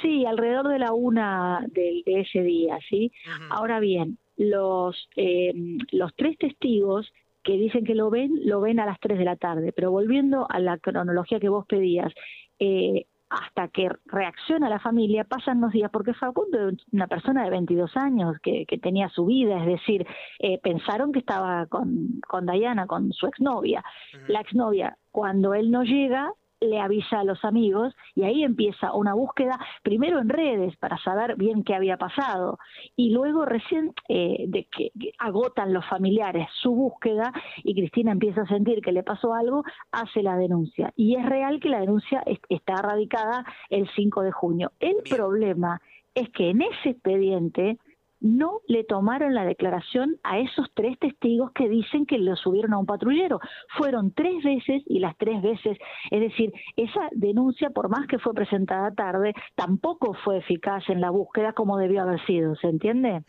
Sí, 0.02 0.24
alrededor 0.26 0.69
de 0.69 0.78
la 0.78 0.92
una 0.92 1.64
de, 1.69 2.02
ese 2.06 2.42
día, 2.42 2.78
¿sí? 2.88 3.10
Ahora 3.50 3.81
bien, 3.81 4.19
los, 4.36 5.08
eh, 5.16 5.52
los 5.90 6.14
tres 6.14 6.38
testigos 6.38 7.12
que 7.48 7.56
dicen 7.56 7.82
que 7.86 7.94
lo 7.94 8.10
ven, 8.10 8.40
lo 8.44 8.60
ven 8.60 8.78
a 8.78 8.84
las 8.84 9.00
3 9.00 9.18
de 9.18 9.24
la 9.24 9.36
tarde. 9.36 9.72
Pero 9.72 9.90
volviendo 9.90 10.46
a 10.50 10.60
la 10.60 10.76
cronología 10.76 11.40
que 11.40 11.48
vos 11.48 11.64
pedías, 11.64 12.12
eh, 12.58 13.06
hasta 13.30 13.68
que 13.68 13.88
reacciona 14.04 14.68
la 14.68 14.78
familia 14.78 15.24
pasan 15.24 15.56
unos 15.56 15.72
días, 15.72 15.90
porque 15.90 16.12
Facundo 16.12 16.68
es 16.68 16.76
una 16.92 17.06
persona 17.06 17.44
de 17.44 17.50
22 17.50 17.96
años 17.96 18.36
que, 18.42 18.66
que 18.66 18.76
tenía 18.76 19.08
su 19.08 19.24
vida, 19.24 19.60
es 19.60 19.66
decir, 19.66 20.06
eh, 20.40 20.58
pensaron 20.62 21.10
que 21.10 21.20
estaba 21.20 21.64
con, 21.68 22.20
con 22.28 22.44
Diana, 22.44 22.86
con 22.86 23.14
su 23.14 23.26
exnovia. 23.26 23.82
La 24.26 24.43
exnovia, 24.43 24.98
cuando 25.10 25.55
él 25.55 25.70
no 25.70 25.84
llega, 25.84 26.31
le 26.60 26.81
avisa 26.81 27.20
a 27.20 27.24
los 27.24 27.44
amigos 27.44 27.94
y 28.15 28.24
ahí 28.24 28.43
empieza 28.43 28.93
una 28.93 29.15
búsqueda 29.15 29.58
primero 29.82 30.19
en 30.19 30.29
redes 30.29 30.77
para 30.77 30.98
saber 30.98 31.36
bien 31.36 31.65
qué 31.65 31.74
había 31.74 31.96
pasado 31.96 32.58
y 32.96 33.10
luego 33.10 33.44
recién 33.44 33.93
eh, 34.08 34.44
de 34.48 34.65
que 34.65 34.91
agotan 35.19 35.72
los 35.72 35.86
familiares 35.86 36.48
su 36.60 36.74
búsqueda 36.74 37.32
y 37.62 37.74
Cristina 37.74 38.12
empieza 38.12 38.43
a 38.43 38.48
sentir 38.48 38.81
que 38.81 38.93
le 38.93 39.03
pasó 39.03 39.34
algo, 39.34 39.65
hace 39.93 40.22
la 40.22 40.36
denuncia 40.36 40.93
y 40.96 41.17
es 41.17 41.24
real 41.24 41.60
que 41.60 41.69
la 41.69 41.81
denuncia 41.81 42.22
está 42.48 42.77
radicada 42.77 43.44
el 43.70 43.88
5 43.94 44.22
de 44.22 44.32
junio. 44.32 44.72
El 44.81 44.96
problema 45.08 45.81
es 46.15 46.29
que 46.31 46.50
en 46.50 46.62
ese 46.62 46.91
expediente 46.91 47.79
no 48.20 48.60
le 48.67 48.84
tomaron 48.84 49.34
la 49.34 49.44
declaración 49.44 50.19
a 50.22 50.39
esos 50.39 50.67
tres 50.75 50.98
testigos 50.98 51.53
que 51.53 51.69
dicen 51.69 52.06
que 52.06 52.19
lo 52.19 52.34
subieron 52.37 52.75
a 52.75 52.79
un 52.79 52.87
patrullero. 52.87 53.41
Fueron 53.77 54.13
tres 54.13 54.43
veces 54.43 54.82
y 54.87 54.98
las 54.98 55.17
tres 55.17 55.41
veces, 55.41 55.79
es 56.10 56.20
decir, 56.20 56.53
esa 56.77 57.08
denuncia, 57.13 57.70
por 57.70 57.89
más 57.89 58.06
que 58.08 58.19
fue 58.19 58.34
presentada 58.34 58.93
tarde, 58.93 59.34
tampoco 59.55 60.15
fue 60.25 60.39
eficaz 60.39 60.89
en 60.89 61.01
la 61.01 61.10
búsqueda 61.10 61.53
como 61.53 61.79
debió 61.79 62.03
haber 62.03 62.25
sido, 62.27 62.56
¿se 62.56 62.69
entiende? 62.69 63.22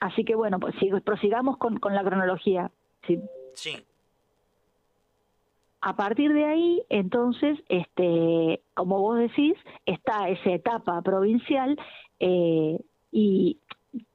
Así 0.00 0.24
que 0.24 0.34
bueno, 0.34 0.58
pues 0.58 0.74
prosigamos 1.04 1.56
con, 1.58 1.78
con 1.78 1.94
la 1.94 2.02
cronología. 2.02 2.70
Sí. 3.06 3.20
sí. 3.54 3.84
A 5.80 5.96
partir 5.96 6.32
de 6.32 6.44
ahí, 6.44 6.82
entonces, 6.90 7.58
este, 7.68 8.62
como 8.74 9.00
vos 9.00 9.18
decís, 9.18 9.54
está 9.84 10.28
esa 10.28 10.50
etapa 10.50 11.02
provincial 11.02 11.76
eh, 12.20 12.78
y 13.12 13.60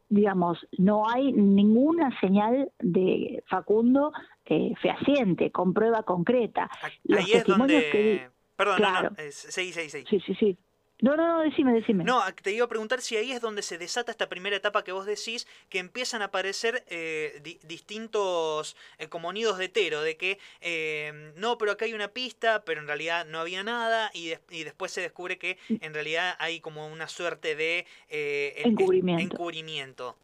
digamos, 0.10 0.66
no 0.78 1.10
hay 1.10 1.32
ninguna 1.34 2.18
señal 2.20 2.72
de 2.80 3.44
Facundo 3.48 4.12
eh, 4.46 4.74
fehaciente, 4.82 5.52
con 5.52 5.74
prueba 5.74 6.04
concreta. 6.04 6.70
Ahí 6.82 7.32
es 7.34 7.46
donde... 7.46 8.30
Perdón, 8.56 8.78
claro. 8.78 9.10
no, 9.16 9.24
no, 9.24 9.32
sí, 9.32 9.72
sí, 9.72 9.90
sí. 9.90 10.04
Sí, 10.10 10.20
sí, 10.26 10.36
sí. 10.36 10.58
No, 11.00 11.16
no, 11.16 11.28
no, 11.28 11.42
decime, 11.42 11.74
decime. 11.74 12.04
No, 12.04 12.22
te 12.42 12.52
iba 12.52 12.66
a 12.66 12.70
preguntar 12.70 13.02
si 13.02 13.18
ahí 13.18 13.32
es 13.32 13.40
donde 13.40 13.62
se 13.62 13.78
desata 13.78 14.12
esta 14.12 14.30
primera 14.30 14.56
etapa 14.56 14.84
que 14.84 14.92
vos 14.92 15.06
decís, 15.06 15.48
que 15.70 15.78
empiezan 15.78 16.24
a 16.24 16.26
aparecer 16.26 16.84
eh, 16.88 17.40
distintos 17.64 18.76
eh, 18.98 19.08
como 19.08 19.32
nidos 19.32 19.60
de 19.60 19.70
tero, 19.70 20.02
de 20.02 20.18
que 20.18 20.40
eh, 20.62 21.34
no, 21.36 21.60
pero 21.60 21.74
acá 21.74 21.86
hay 21.86 21.94
una 21.94 22.08
pista, 22.08 22.64
pero 22.66 22.82
en 22.82 22.88
realidad 22.88 23.28
no 23.28 23.40
había 23.40 23.64
nada, 23.64 24.10
y, 24.14 24.34
y 24.50 24.64
después 24.64 24.92
se 24.92 25.02
descubre 25.02 25.38
que 25.38 25.60
mm. 25.70 25.76
en 25.82 25.94
realidad 25.94 26.36
hay 26.40 26.62
como 26.62 26.88
una 26.88 27.08
suerte 27.08 27.56
de 27.56 27.86
encubrimiento. 28.10 30.18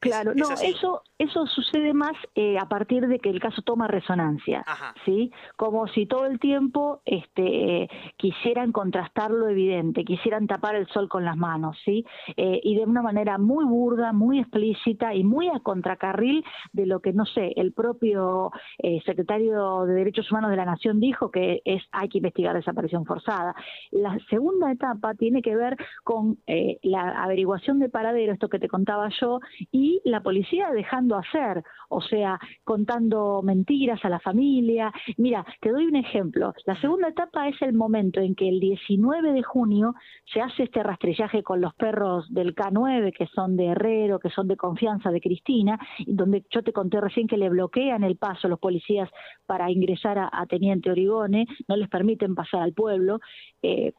Claro, 0.00 0.32
no, 0.34 0.50
eso 0.62 1.02
eso 1.18 1.46
sucede 1.46 1.92
más 1.94 2.12
eh, 2.36 2.58
a 2.58 2.68
partir 2.68 3.08
de 3.08 3.18
que 3.18 3.28
el 3.28 3.40
caso 3.40 3.60
toma 3.62 3.88
resonancia, 3.88 4.64
¿sí? 5.04 5.32
Como 5.56 5.88
si 5.88 6.06
todo 6.06 6.26
el 6.26 6.38
tiempo 6.38 7.02
este, 7.04 7.88
quisieran 8.16 8.70
contrastar 8.70 9.32
lo 9.32 9.48
evidente, 9.48 10.04
quisieran 10.04 10.46
tapar 10.46 10.76
el 10.76 10.86
sol 10.88 11.08
con 11.08 11.24
las 11.24 11.36
manos, 11.36 11.76
¿sí? 11.84 12.04
Eh, 12.36 12.60
y 12.62 12.76
de 12.76 12.84
una 12.84 13.02
manera 13.02 13.36
muy 13.36 13.64
burda, 13.64 14.12
muy 14.12 14.38
explícita 14.38 15.12
y 15.12 15.24
muy 15.24 15.48
a 15.48 15.58
contracarril 15.58 16.44
de 16.72 16.86
lo 16.86 17.00
que, 17.00 17.12
no 17.12 17.26
sé, 17.26 17.52
el 17.56 17.72
propio 17.72 18.52
eh, 18.78 19.00
secretario 19.04 19.86
de 19.86 19.94
Derechos 19.94 20.30
Humanos 20.30 20.50
de 20.50 20.56
la 20.56 20.66
Nación 20.66 21.00
dijo 21.00 21.32
que 21.32 21.62
es 21.64 21.82
hay 21.90 22.08
que 22.08 22.18
investigar 22.18 22.54
desaparición 22.54 23.04
forzada. 23.04 23.56
La 23.90 24.16
segunda 24.30 24.70
etapa 24.70 25.14
tiene 25.14 25.42
que 25.42 25.56
ver 25.56 25.76
con 26.04 26.38
la 26.82 27.22
averiguación 27.22 27.80
de 27.80 27.88
paradero, 27.88 28.32
esto 28.32 28.48
que 28.48 28.58
te 28.58 28.68
contaba 28.68 29.08
yo, 29.20 29.40
y 29.72 29.87
la 30.04 30.22
policía 30.22 30.70
dejando 30.72 31.16
hacer, 31.16 31.62
o 31.88 32.00
sea, 32.00 32.38
contando 32.64 33.42
mentiras 33.42 34.04
a 34.04 34.08
la 34.08 34.20
familia. 34.20 34.92
Mira, 35.16 35.44
te 35.60 35.70
doy 35.70 35.86
un 35.86 35.96
ejemplo. 35.96 36.52
La 36.66 36.80
segunda 36.80 37.08
etapa 37.08 37.48
es 37.48 37.60
el 37.62 37.72
momento 37.72 38.20
en 38.20 38.34
que 38.34 38.48
el 38.48 38.60
19 38.60 39.32
de 39.32 39.42
junio 39.42 39.94
se 40.32 40.40
hace 40.40 40.64
este 40.64 40.82
rastrillaje 40.82 41.42
con 41.42 41.60
los 41.60 41.74
perros 41.74 42.26
del 42.32 42.54
K9, 42.54 43.12
que 43.12 43.26
son 43.26 43.56
de 43.56 43.66
Herrero, 43.66 44.18
que 44.18 44.30
son 44.30 44.48
de 44.48 44.56
confianza 44.56 45.10
de 45.10 45.20
Cristina, 45.20 45.78
donde 46.06 46.44
yo 46.50 46.62
te 46.62 46.72
conté 46.72 47.00
recién 47.00 47.26
que 47.26 47.36
le 47.36 47.48
bloquean 47.48 48.04
el 48.04 48.16
paso 48.16 48.48
los 48.48 48.58
policías 48.58 49.08
para 49.46 49.70
ingresar 49.70 50.18
a, 50.18 50.46
Teniente 50.46 50.90
Origone, 50.90 51.46
no 51.68 51.76
les 51.76 51.88
permiten 51.88 52.34
pasar 52.34 52.62
al 52.62 52.72
pueblo. 52.72 53.20
Eh, 53.62 53.92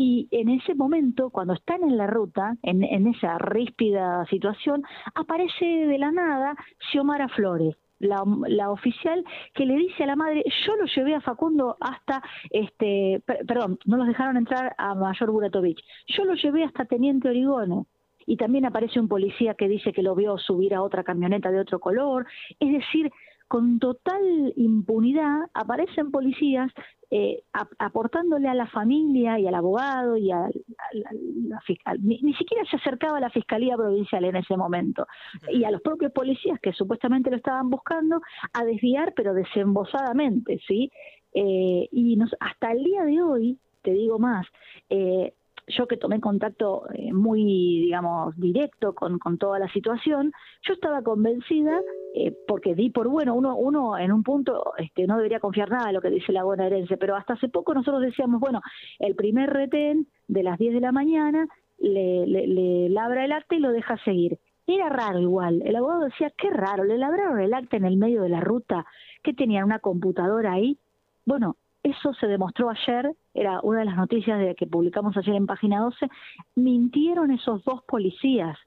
y 0.00 0.28
en 0.30 0.48
ese 0.48 0.76
momento, 0.76 1.30
cuando 1.30 1.54
están 1.54 1.82
en 1.82 1.96
la 1.96 2.06
ruta, 2.06 2.56
en, 2.62 3.08
esa 3.08 3.36
ríspida 3.36 4.24
situación, 4.26 4.84
aparece 5.16 5.64
de 5.64 5.98
la 5.98 6.12
nada 6.12 6.54
Xiomara 6.92 7.28
Flores, 7.28 7.74
la, 7.98 8.22
la, 8.46 8.70
oficial 8.70 9.24
que 9.54 9.66
le 9.66 9.74
dice 9.74 10.04
a 10.04 10.06
la 10.06 10.14
madre, 10.14 10.44
yo 10.64 10.76
lo 10.76 10.86
llevé 10.86 11.16
a 11.16 11.20
Facundo 11.20 11.76
hasta, 11.80 12.22
este, 12.50 13.24
perdón, 13.26 13.80
no 13.86 13.96
los 13.96 14.06
dejaron 14.06 14.36
entrar 14.36 14.72
a 14.78 14.94
Mayor 14.94 15.32
Buratovich, 15.32 15.82
yo 16.06 16.24
lo 16.24 16.34
llevé 16.34 16.62
hasta 16.62 16.84
Teniente 16.84 17.28
Origone. 17.28 17.84
Y 18.24 18.36
también 18.36 18.66
aparece 18.66 19.00
un 19.00 19.08
policía 19.08 19.54
que 19.54 19.68
dice 19.68 19.90
que 19.90 20.02
lo 20.02 20.14
vio 20.14 20.36
subir 20.36 20.74
a 20.74 20.82
otra 20.82 21.02
camioneta 21.02 21.50
de 21.50 21.60
otro 21.60 21.80
color. 21.80 22.26
Es 22.60 22.70
decir, 22.70 23.10
con 23.48 23.78
total 23.78 24.52
impunidad 24.56 25.46
aparecen 25.54 26.10
policías 26.10 26.70
eh, 27.10 27.42
aportándole 27.78 28.48
a 28.48 28.54
la 28.54 28.66
familia 28.66 29.38
y 29.38 29.46
al 29.46 29.54
abogado 29.54 30.18
y 30.18 30.30
a, 30.30 30.46
la 30.92 31.60
fiscal. 31.62 31.98
Ni, 32.02 32.34
siquiera 32.34 32.64
se 32.70 32.76
acercaba 32.76 33.16
a 33.16 33.20
la 33.20 33.30
Fiscalía 33.30 33.76
Provincial 33.76 34.26
en 34.26 34.36
ese 34.36 34.58
momento. 34.58 35.06
Y 35.50 35.64
a 35.64 35.70
los 35.70 35.80
propios 35.80 36.12
policías 36.12 36.60
que 36.60 36.74
supuestamente 36.74 37.30
lo 37.30 37.36
estaban 37.36 37.70
buscando 37.70 38.20
a 38.52 38.64
desviar, 38.64 39.14
pero 39.16 39.32
desembosadamente, 39.32 40.60
¿sí? 40.68 40.90
Eh, 41.32 41.88
y 41.90 42.16
nos, 42.16 42.30
hasta 42.40 42.72
el 42.72 42.84
día 42.84 43.04
de 43.04 43.22
hoy, 43.22 43.58
te 43.80 43.92
digo 43.92 44.18
más, 44.18 44.46
eh, 44.90 45.32
yo 45.68 45.86
que 45.86 45.96
tomé 45.96 46.20
contacto 46.20 46.84
eh, 46.94 47.12
muy, 47.12 47.42
digamos, 47.80 48.36
directo 48.36 48.94
con, 48.94 49.18
con, 49.18 49.38
toda 49.38 49.58
la 49.58 49.70
situación, 49.72 50.32
yo 50.62 50.74
estaba 50.74 51.02
convencida, 51.02 51.80
eh, 52.14 52.34
porque 52.46 52.74
di 52.74 52.90
por 52.90 53.08
bueno, 53.08 53.34
uno, 53.34 53.56
uno 53.56 53.98
en 53.98 54.12
un 54.12 54.22
punto 54.22 54.72
este, 54.78 55.06
no 55.06 55.16
debería 55.16 55.40
confiar 55.40 55.70
nada 55.70 55.88
en 55.88 55.94
lo 55.94 56.00
que 56.00 56.10
dice 56.10 56.32
la 56.32 56.44
bonaerense, 56.44 56.96
pero 56.96 57.16
hasta 57.16 57.34
hace 57.34 57.48
poco 57.48 57.74
nosotros 57.74 58.02
decíamos, 58.02 58.40
bueno, 58.40 58.60
el 58.98 59.14
primer 59.14 59.50
retén 59.50 60.06
de 60.26 60.42
las 60.42 60.58
10 60.58 60.74
de 60.74 60.80
la 60.80 60.92
mañana 60.92 61.46
le, 61.78 62.26
le, 62.26 62.88
labra 62.88 63.24
el 63.24 63.32
acta 63.32 63.54
y 63.54 63.60
lo 63.60 63.70
deja 63.70 63.96
seguir. 64.04 64.38
Era 64.66 64.90
raro 64.90 65.18
igual, 65.18 65.62
el 65.64 65.76
abogado 65.76 66.04
decía, 66.04 66.30
qué 66.36 66.50
raro, 66.50 66.84
le 66.84 66.98
labraron 66.98 67.40
el 67.40 67.54
acta 67.54 67.76
en 67.76 67.86
el 67.86 67.96
medio 67.96 68.22
de 68.22 68.28
la 68.28 68.40
ruta, 68.40 68.84
que 69.22 69.32
tenían 69.32 69.64
una 69.64 69.78
computadora 69.78 70.52
ahí. 70.52 70.78
Bueno, 71.24 71.56
eso 71.82 72.12
se 72.14 72.26
demostró 72.26 72.70
ayer, 72.70 73.14
era 73.34 73.60
una 73.62 73.80
de 73.80 73.84
las 73.86 73.96
noticias 73.96 74.38
de 74.38 74.54
que 74.54 74.66
publicamos 74.66 75.16
ayer 75.16 75.34
en 75.34 75.46
página 75.46 75.80
12, 75.80 76.08
mintieron 76.56 77.30
esos 77.30 77.64
dos 77.64 77.82
policías. 77.84 78.58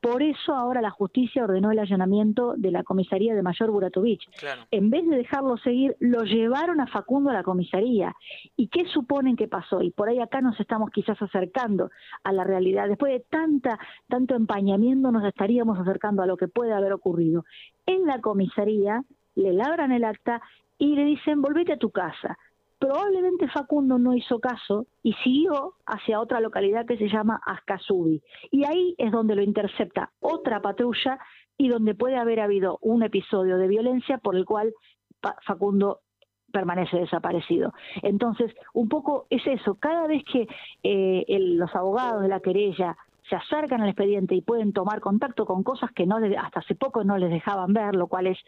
Por 0.00 0.22
eso 0.22 0.54
ahora 0.54 0.80
la 0.80 0.90
justicia 0.90 1.42
ordenó 1.42 1.70
el 1.70 1.78
allanamiento 1.78 2.54
de 2.56 2.70
la 2.70 2.84
comisaría 2.84 3.34
de 3.34 3.42
Mayor 3.42 3.70
Buratovich. 3.70 4.28
En 4.70 4.90
vez 4.90 5.08
de 5.08 5.16
dejarlo 5.16 5.56
seguir, 5.56 5.96
lo 5.98 6.22
llevaron 6.24 6.80
a 6.80 6.86
Facundo 6.86 7.30
a 7.30 7.32
la 7.32 7.42
comisaría. 7.42 8.14
¿Y 8.56 8.68
qué 8.68 8.84
suponen 8.86 9.34
que 9.34 9.48
pasó? 9.48 9.82
Y 9.82 9.90
por 9.90 10.08
ahí 10.08 10.20
acá 10.20 10.40
nos 10.40 10.60
estamos 10.60 10.90
quizás 10.90 11.20
acercando 11.20 11.90
a 12.22 12.32
la 12.32 12.44
realidad. 12.44 12.86
Después 12.86 13.12
de 13.12 13.24
tanta, 13.28 13.78
tanto 14.08 14.36
empañamiento 14.36 15.10
nos 15.10 15.24
estaríamos 15.24 15.78
acercando 15.78 16.22
a 16.22 16.26
lo 16.26 16.36
que 16.36 16.48
puede 16.48 16.74
haber 16.74 16.92
ocurrido. 16.92 17.44
En 17.86 18.06
la 18.06 18.20
comisaría 18.20 19.02
le 19.34 19.52
labran 19.52 19.90
el 19.90 20.04
acta 20.04 20.42
y 20.78 20.94
le 20.94 21.04
dicen, 21.04 21.42
volvete 21.42 21.72
a 21.72 21.78
tu 21.78 21.90
casa 21.90 22.38
Probablemente 22.78 23.48
Facundo 23.48 23.98
no 23.98 24.14
hizo 24.14 24.38
caso 24.38 24.86
y 25.02 25.12
siguió 25.24 25.74
hacia 25.84 26.20
otra 26.20 26.40
localidad 26.40 26.86
que 26.86 26.96
se 26.96 27.08
llama 27.08 27.40
Ascasubi. 27.44 28.22
Y 28.50 28.64
ahí 28.64 28.94
es 28.98 29.10
donde 29.10 29.34
lo 29.34 29.42
intercepta 29.42 30.12
otra 30.20 30.62
patrulla 30.62 31.18
y 31.56 31.68
donde 31.68 31.94
puede 31.94 32.16
haber 32.16 32.38
habido 32.38 32.78
un 32.80 33.02
episodio 33.02 33.58
de 33.58 33.66
violencia 33.66 34.18
por 34.18 34.36
el 34.36 34.44
cual 34.44 34.72
Facundo 35.44 36.00
permanece 36.52 36.98
desaparecido. 36.98 37.72
Entonces, 38.02 38.54
un 38.72 38.88
poco 38.88 39.26
es 39.28 39.44
eso, 39.46 39.74
cada 39.74 40.06
vez 40.06 40.22
que 40.24 40.46
eh, 40.82 41.24
los 41.56 41.74
abogados 41.74 42.22
de 42.22 42.28
la 42.28 42.40
querella 42.40 42.96
se 43.28 43.36
acercan 43.36 43.82
al 43.82 43.88
expediente 43.88 44.34
y 44.34 44.40
pueden 44.40 44.72
tomar 44.72 45.00
contacto 45.00 45.44
con 45.44 45.62
cosas 45.62 45.90
que 45.92 46.06
no 46.06 46.16
hasta 46.16 46.60
hace 46.60 46.74
poco 46.74 47.04
no 47.04 47.18
les 47.18 47.30
dejaban 47.30 47.72
ver, 47.72 47.94
lo 47.94 48.06
cual 48.06 48.28
es 48.28 48.38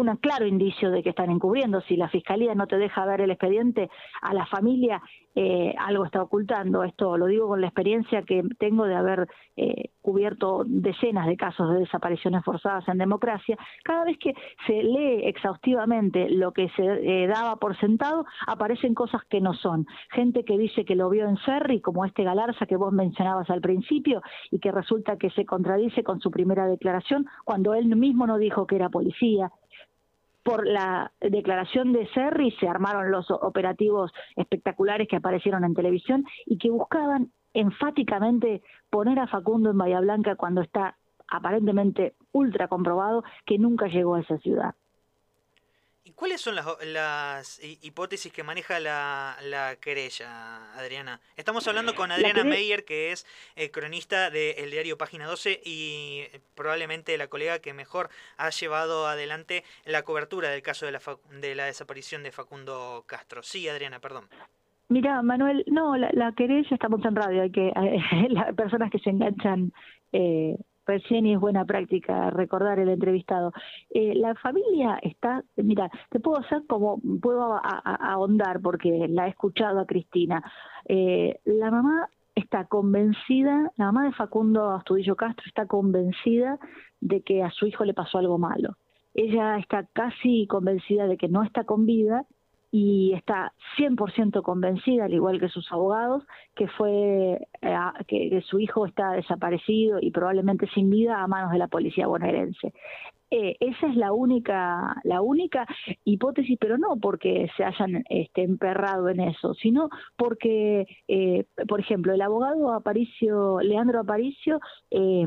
un 0.00 0.16
claro 0.16 0.46
indicio 0.46 0.90
de 0.90 1.02
que 1.02 1.10
están 1.10 1.30
encubriendo. 1.30 1.80
Si 1.82 1.96
la 1.96 2.08
fiscalía 2.08 2.54
no 2.54 2.66
te 2.66 2.76
deja 2.76 3.04
ver 3.04 3.20
el 3.22 3.30
expediente 3.30 3.90
a 4.22 4.34
la 4.34 4.46
familia, 4.46 5.02
eh, 5.38 5.74
algo 5.78 6.06
está 6.06 6.22
ocultando. 6.22 6.82
Esto 6.82 7.18
lo 7.18 7.26
digo 7.26 7.46
con 7.46 7.60
la 7.60 7.66
experiencia 7.66 8.22
que 8.22 8.42
tengo 8.58 8.86
de 8.86 8.94
haber 8.94 9.28
eh, 9.56 9.90
cubierto 10.00 10.62
decenas 10.64 11.26
de 11.26 11.36
casos 11.36 11.74
de 11.74 11.80
desapariciones 11.80 12.42
forzadas 12.42 12.88
en 12.88 12.96
democracia. 12.96 13.58
Cada 13.84 14.04
vez 14.04 14.16
que 14.18 14.32
se 14.66 14.82
lee 14.82 15.26
exhaustivamente 15.26 16.30
lo 16.30 16.52
que 16.52 16.70
se 16.70 16.84
eh, 16.84 17.26
daba 17.26 17.56
por 17.56 17.78
sentado, 17.78 18.24
aparecen 18.46 18.94
cosas 18.94 19.22
que 19.28 19.42
no 19.42 19.52
son. 19.52 19.86
Gente 20.10 20.42
que 20.42 20.56
dice 20.56 20.86
que 20.86 20.96
lo 20.96 21.10
vio 21.10 21.28
en 21.28 21.36
Serri, 21.38 21.82
como 21.82 22.06
este 22.06 22.24
Galarza 22.24 22.64
que 22.64 22.76
vos 22.76 22.92
mencionabas 22.92 23.50
al 23.50 23.60
principio, 23.60 24.22
y 24.50 24.58
que 24.58 24.72
resulta 24.72 25.18
que 25.18 25.28
se 25.30 25.44
contradice 25.44 26.02
con 26.02 26.20
su 26.20 26.30
primera 26.30 26.66
declaración 26.66 27.26
cuando 27.44 27.74
él 27.74 27.94
mismo 27.94 28.26
no 28.26 28.38
dijo 28.38 28.66
que 28.66 28.76
era 28.76 28.88
policía 28.88 29.50
por 30.46 30.64
la 30.64 31.10
declaración 31.20 31.92
de 31.92 32.06
Serri 32.14 32.52
se 32.52 32.68
armaron 32.68 33.10
los 33.10 33.28
operativos 33.32 34.12
espectaculares 34.36 35.08
que 35.08 35.16
aparecieron 35.16 35.64
en 35.64 35.74
televisión 35.74 36.24
y 36.46 36.56
que 36.56 36.70
buscaban 36.70 37.32
enfáticamente 37.52 38.62
poner 38.88 39.18
a 39.18 39.26
Facundo 39.26 39.70
en 39.70 39.78
Bahía 39.78 39.98
Blanca 39.98 40.36
cuando 40.36 40.60
está 40.60 40.96
aparentemente 41.26 42.14
ultra 42.30 42.68
comprobado 42.68 43.24
que 43.44 43.58
nunca 43.58 43.88
llegó 43.88 44.14
a 44.14 44.20
esa 44.20 44.38
ciudad. 44.38 44.76
¿Y 46.06 46.12
cuáles 46.12 46.40
son 46.40 46.54
las, 46.54 47.60
hipótesis 47.82 48.32
que 48.32 48.44
maneja 48.44 48.78
la, 48.78 49.76
querella, 49.80 50.72
Adriana? 50.78 51.20
Estamos 51.36 51.66
hablando 51.66 51.96
con 51.96 52.12
Adriana 52.12 52.44
Meyer, 52.44 52.84
que 52.84 53.10
es 53.10 53.26
eh, 53.56 53.72
cronista 53.72 54.30
del 54.30 54.70
diario 54.70 54.96
Página 54.96 55.26
12 55.26 55.62
y 55.64 56.20
eh, 56.32 56.40
probablemente 56.54 57.18
la 57.18 57.26
colega 57.26 57.58
que 57.58 57.74
mejor 57.74 58.08
ha 58.36 58.50
llevado 58.50 59.08
adelante 59.08 59.64
la 59.84 60.04
cobertura 60.04 60.48
del 60.48 60.62
caso 60.62 60.86
de 60.86 60.92
la, 60.92 61.00
de 61.40 61.56
la 61.56 61.64
desaparición 61.64 62.22
de 62.22 62.30
Facundo 62.30 63.02
Castro. 63.08 63.42
Sí, 63.42 63.68
Adriana, 63.68 63.98
perdón. 63.98 64.28
Mira, 64.88 65.20
Manuel, 65.22 65.64
no, 65.66 65.96
la, 65.96 66.32
querella, 66.36 66.68
estamos 66.70 67.04
en 67.04 67.16
radio, 67.16 67.42
hay 67.42 67.50
que, 67.50 67.72
las 68.30 68.54
personas 68.54 68.92
que 68.92 69.00
se 69.00 69.10
enganchan 69.10 69.72
eh, 70.12 70.56
recién 70.86 71.26
y 71.26 71.34
es 71.34 71.40
buena 71.40 71.64
práctica 71.64 72.30
recordar 72.30 72.78
el 72.78 72.88
entrevistado. 72.88 73.52
Eh, 73.90 74.14
la 74.14 74.34
familia 74.36 74.98
está, 75.02 75.44
mira, 75.56 75.90
te 76.10 76.20
puedo 76.20 76.38
hacer 76.38 76.62
como, 76.66 77.00
puedo 77.20 77.60
ahondar 77.62 78.60
porque 78.60 79.06
la 79.08 79.26
he 79.26 79.30
escuchado 79.30 79.80
a 79.80 79.86
Cristina. 79.86 80.42
Eh, 80.86 81.40
la 81.44 81.70
mamá 81.70 82.08
está 82.34 82.66
convencida, 82.66 83.72
la 83.76 83.86
mamá 83.86 84.04
de 84.04 84.12
Facundo 84.12 84.70
Astudillo 84.70 85.16
Castro 85.16 85.44
está 85.46 85.66
convencida 85.66 86.58
de 87.00 87.22
que 87.22 87.42
a 87.42 87.50
su 87.50 87.66
hijo 87.66 87.84
le 87.84 87.94
pasó 87.94 88.18
algo 88.18 88.38
malo. 88.38 88.76
Ella 89.14 89.58
está 89.58 89.86
casi 89.92 90.46
convencida 90.46 91.06
de 91.06 91.16
que 91.16 91.28
no 91.28 91.42
está 91.42 91.64
con 91.64 91.86
vida 91.86 92.26
y 92.70 93.12
está 93.14 93.52
100% 93.78 94.42
convencida, 94.42 95.04
al 95.04 95.14
igual 95.14 95.40
que 95.40 95.48
sus 95.48 95.70
abogados, 95.72 96.24
que 96.54 96.68
fue 96.68 97.48
eh, 97.62 97.76
que, 98.06 98.42
su 98.46 98.58
hijo 98.58 98.86
está 98.86 99.12
desaparecido 99.12 99.98
y 100.00 100.10
probablemente 100.10 100.68
sin 100.74 100.90
vida 100.90 101.22
a 101.22 101.26
manos 101.26 101.52
de 101.52 101.58
la 101.58 101.68
policía 101.68 102.06
bonaerense. 102.06 102.72
Eh, 103.30 103.56
esa 103.58 103.88
es 103.88 103.96
la 103.96 104.12
única, 104.12 105.00
la 105.02 105.20
única 105.20 105.66
hipótesis, 106.04 106.56
pero 106.60 106.78
no 106.78 106.96
porque 106.96 107.48
se 107.56 107.64
hayan 107.64 108.04
este, 108.08 108.42
emperrado 108.42 109.08
en 109.08 109.20
eso, 109.20 109.54
sino 109.54 109.90
porque, 110.16 110.86
eh, 111.08 111.44
por 111.66 111.80
ejemplo, 111.80 112.14
el 112.14 112.22
abogado 112.22 112.72
Aparicio, 112.72 113.60
Leandro 113.60 114.00
Aparicio, 114.00 114.60
eh, 114.90 115.26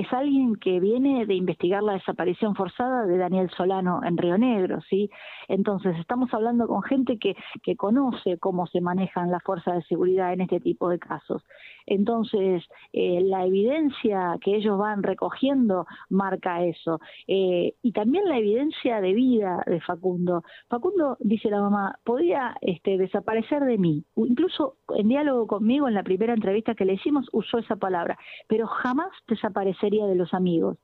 es 0.00 0.12
alguien 0.12 0.56
que 0.56 0.78
viene 0.80 1.26
de 1.26 1.34
investigar 1.34 1.82
la 1.82 1.94
desaparición 1.94 2.54
forzada 2.54 3.06
de 3.06 3.16
Daniel 3.16 3.50
Solano 3.56 4.00
en 4.04 4.16
Río 4.16 4.36
Negro, 4.36 4.80
¿sí? 4.90 5.10
Entonces, 5.48 5.96
estamos 5.98 6.32
hablando 6.34 6.66
con 6.66 6.82
gente 6.82 7.18
que, 7.18 7.34
que 7.62 7.76
conoce 7.76 8.38
cómo 8.38 8.66
se 8.66 8.80
manejan 8.80 9.30
las 9.30 9.42
fuerzas 9.42 9.76
de 9.76 9.82
seguridad 9.84 10.32
en 10.32 10.42
este 10.42 10.60
tipo 10.60 10.88
de 10.88 10.98
casos. 10.98 11.42
Entonces, 11.86 12.64
eh, 12.92 13.20
la 13.22 13.46
evidencia 13.46 14.36
que 14.40 14.56
ellos 14.56 14.76
van 14.76 15.02
recogiendo 15.02 15.86
marca 16.10 16.64
eso. 16.64 17.00
Eh, 17.26 17.74
y 17.82 17.92
también 17.92 18.28
la 18.28 18.38
evidencia 18.38 19.00
de 19.00 19.14
vida 19.14 19.62
de 19.66 19.80
Facundo. 19.80 20.42
Facundo, 20.68 21.16
dice 21.20 21.48
la 21.48 21.60
mamá, 21.60 21.98
podía 22.04 22.56
este, 22.60 22.98
desaparecer 22.98 23.64
de 23.64 23.78
mí. 23.78 24.04
Incluso 24.16 24.76
en 24.96 25.08
diálogo 25.08 25.46
conmigo, 25.46 25.88
en 25.88 25.94
la 25.94 26.02
primera 26.02 26.34
entrevista 26.34 26.74
que 26.74 26.84
le 26.84 26.94
hicimos, 26.94 27.28
usó 27.32 27.58
esa 27.58 27.76
palabra, 27.76 28.18
pero 28.48 28.66
jamás 28.66 29.10
de 30.06 30.14
los 30.14 30.34
amigos. 30.34 30.78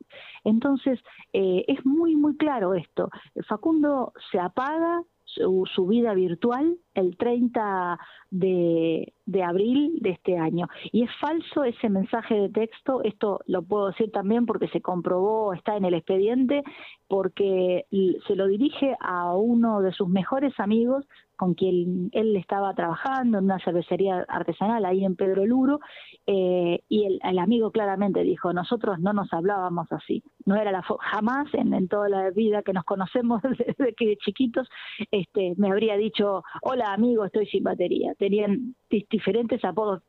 Entonces, 0.45 1.01
eh, 1.33 1.65
es 1.69 1.85
muy, 1.85 2.17
muy 2.17 2.37
claro 2.37 2.75
esto. 2.75 3.11
Facundo 3.47 4.13
se 4.31 4.39
apaga, 4.39 5.03
su, 5.25 5.87
vida 5.87 6.15
virtual 6.15 6.77
el 6.95 7.17
30 7.17 7.99
de, 8.31 9.13
de, 9.33 9.43
abril 9.43 9.99
de 10.01 10.11
este 10.11 10.39
año. 10.39 10.69
Y 10.93 11.03
es 11.05 11.11
falso 11.21 11.65
ese 11.65 11.89
mensaje 11.89 12.35
de 12.35 12.49
texto, 12.49 13.03
esto 13.03 13.41
lo 13.47 13.63
puedo 13.63 13.89
decir 13.89 14.11
también 14.13 14.47
porque 14.47 14.69
se 14.69 14.81
comprobó, 14.81 15.53
está 15.55 15.77
en 15.77 15.85
el 15.85 15.95
expediente, 15.95 16.63
porque 17.09 17.87
se 18.27 18.37
lo 18.37 18.47
dirige 18.47 18.97
a 19.01 19.35
uno 19.35 19.81
de 19.81 19.93
sus 19.93 20.09
mejores 20.09 20.59
amigos 20.59 21.05
con 21.43 21.55
quien 21.55 22.09
él 22.13 22.37
estaba 22.37 22.73
trabajando 22.73 23.39
en 23.39 23.47
una 23.47 23.59
cervecería 23.59 24.25
artesanal 24.29 24.85
ahí 24.85 25.05
en 25.05 25.17
Pedro 25.17 25.45
Luro, 25.45 25.81
eh, 26.25 26.85
y 26.89 27.05
el, 27.05 27.39
amigo 27.41 27.73
claramente 27.73 28.23
dijo, 28.23 28.53
nosotros 28.53 29.01
no 29.01 29.13
nos 29.13 29.33
hablábamos 29.33 29.91
así, 29.91 30.23
no 30.47 30.55
era 30.55 30.71
la 30.71 30.85
jamás 31.01 31.49
en, 31.55 31.89
toda 31.89 32.09
la 32.09 32.31
vida 32.31 32.63
que 32.63 32.73
nos 32.73 32.85
conocemos 32.85 33.43
desde 33.59 33.93
que 33.95 34.07
de 34.07 34.17
chiquitos, 34.19 34.69
este, 35.11 35.55
me 35.57 35.73
habría 35.73 35.97
dicho, 35.97 36.45
hola 36.63 36.93
amigo, 36.93 37.25
estoy 37.25 37.47
sin 37.47 37.65
batería, 37.65 38.15
tenían 38.21 38.77
diferentes 39.23 39.65
apodos 39.65 40.03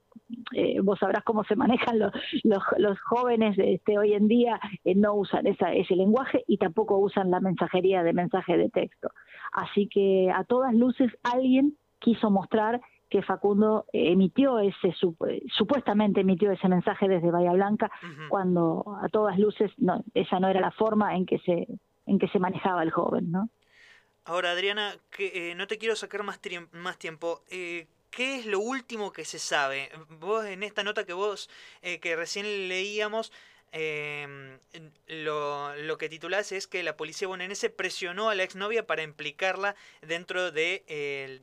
eh, 0.53 0.79
vos 0.81 0.97
sabrás 0.97 1.23
cómo 1.23 1.43
se 1.43 1.55
manejan 1.55 1.99
los, 1.99 2.11
los, 2.77 2.99
jóvenes 3.01 3.55
este, 3.59 3.99
hoy 3.99 4.13
en 4.13 4.27
día, 4.27 4.59
eh, 4.83 4.95
no 4.95 5.13
usan 5.13 5.45
esa, 5.45 5.71
ese 5.73 5.95
lenguaje 5.95 6.43
y 6.47 6.57
tampoco 6.57 6.97
usan 6.97 7.29
la 7.29 7.39
mensajería 7.39 8.01
de 8.01 8.13
mensaje 8.13 8.57
de 8.57 8.69
texto. 8.69 9.09
Así 9.51 9.87
que 9.87 10.31
a 10.33 10.43
todas 10.43 10.73
luces 10.73 11.11
alguien 11.23 11.75
quiso 11.99 12.31
mostrar 12.31 12.81
que 13.09 13.21
Facundo 13.21 13.85
emitió 13.93 14.57
ese 14.57 14.91
supuestamente 15.55 16.21
emitió 16.21 16.51
ese 16.51 16.67
mensaje 16.67 17.07
desde 17.07 17.29
Bahía 17.29 17.51
Blanca 17.51 17.91
cuando 18.27 18.97
a 19.03 19.07
todas 19.09 19.37
luces 19.37 19.71
no, 19.77 20.03
esa 20.15 20.39
no 20.39 20.47
era 20.47 20.59
la 20.59 20.71
forma 20.71 21.15
en 21.15 21.27
que 21.27 21.37
se 21.39 21.67
en 22.07 22.17
que 22.17 22.27
se 22.29 22.39
manejaba 22.39 22.81
el 22.81 22.89
joven, 22.89 23.31
¿no? 23.31 23.49
Ahora, 24.25 24.51
Adriana, 24.51 24.95
que, 25.09 25.51
eh, 25.51 25.55
no 25.55 25.67
te 25.67 25.77
quiero 25.77 25.95
sacar 25.95 26.23
más, 26.23 26.39
más 26.71 26.97
tiempo. 26.97 27.43
Eh, 27.49 27.87
¿Qué 28.15 28.35
es 28.35 28.45
lo 28.45 28.59
último 28.59 29.11
que 29.11 29.25
se 29.25 29.39
sabe? 29.39 29.89
Vos 30.07 30.45
en 30.45 30.61
esta 30.61 30.83
nota 30.83 31.03
que 31.03 31.13
vos, 31.13 31.49
eh, 31.81 31.99
que 31.99 32.15
recién 32.15 32.67
leíamos, 32.67 33.31
eh, 33.71 34.59
lo, 35.07 35.75
lo, 35.77 35.97
que 35.97 36.09
titulás 36.09 36.51
es 36.51 36.67
que 36.67 36.83
la 36.83 36.95
policía 36.95 37.27
bonaerense 37.27 37.71
presionó 37.71 38.29
a 38.29 38.35
la 38.35 38.43
exnovia 38.43 38.85
para 38.85 39.01
implicarla 39.01 39.75
dentro 40.03 40.51
de, 40.51 40.83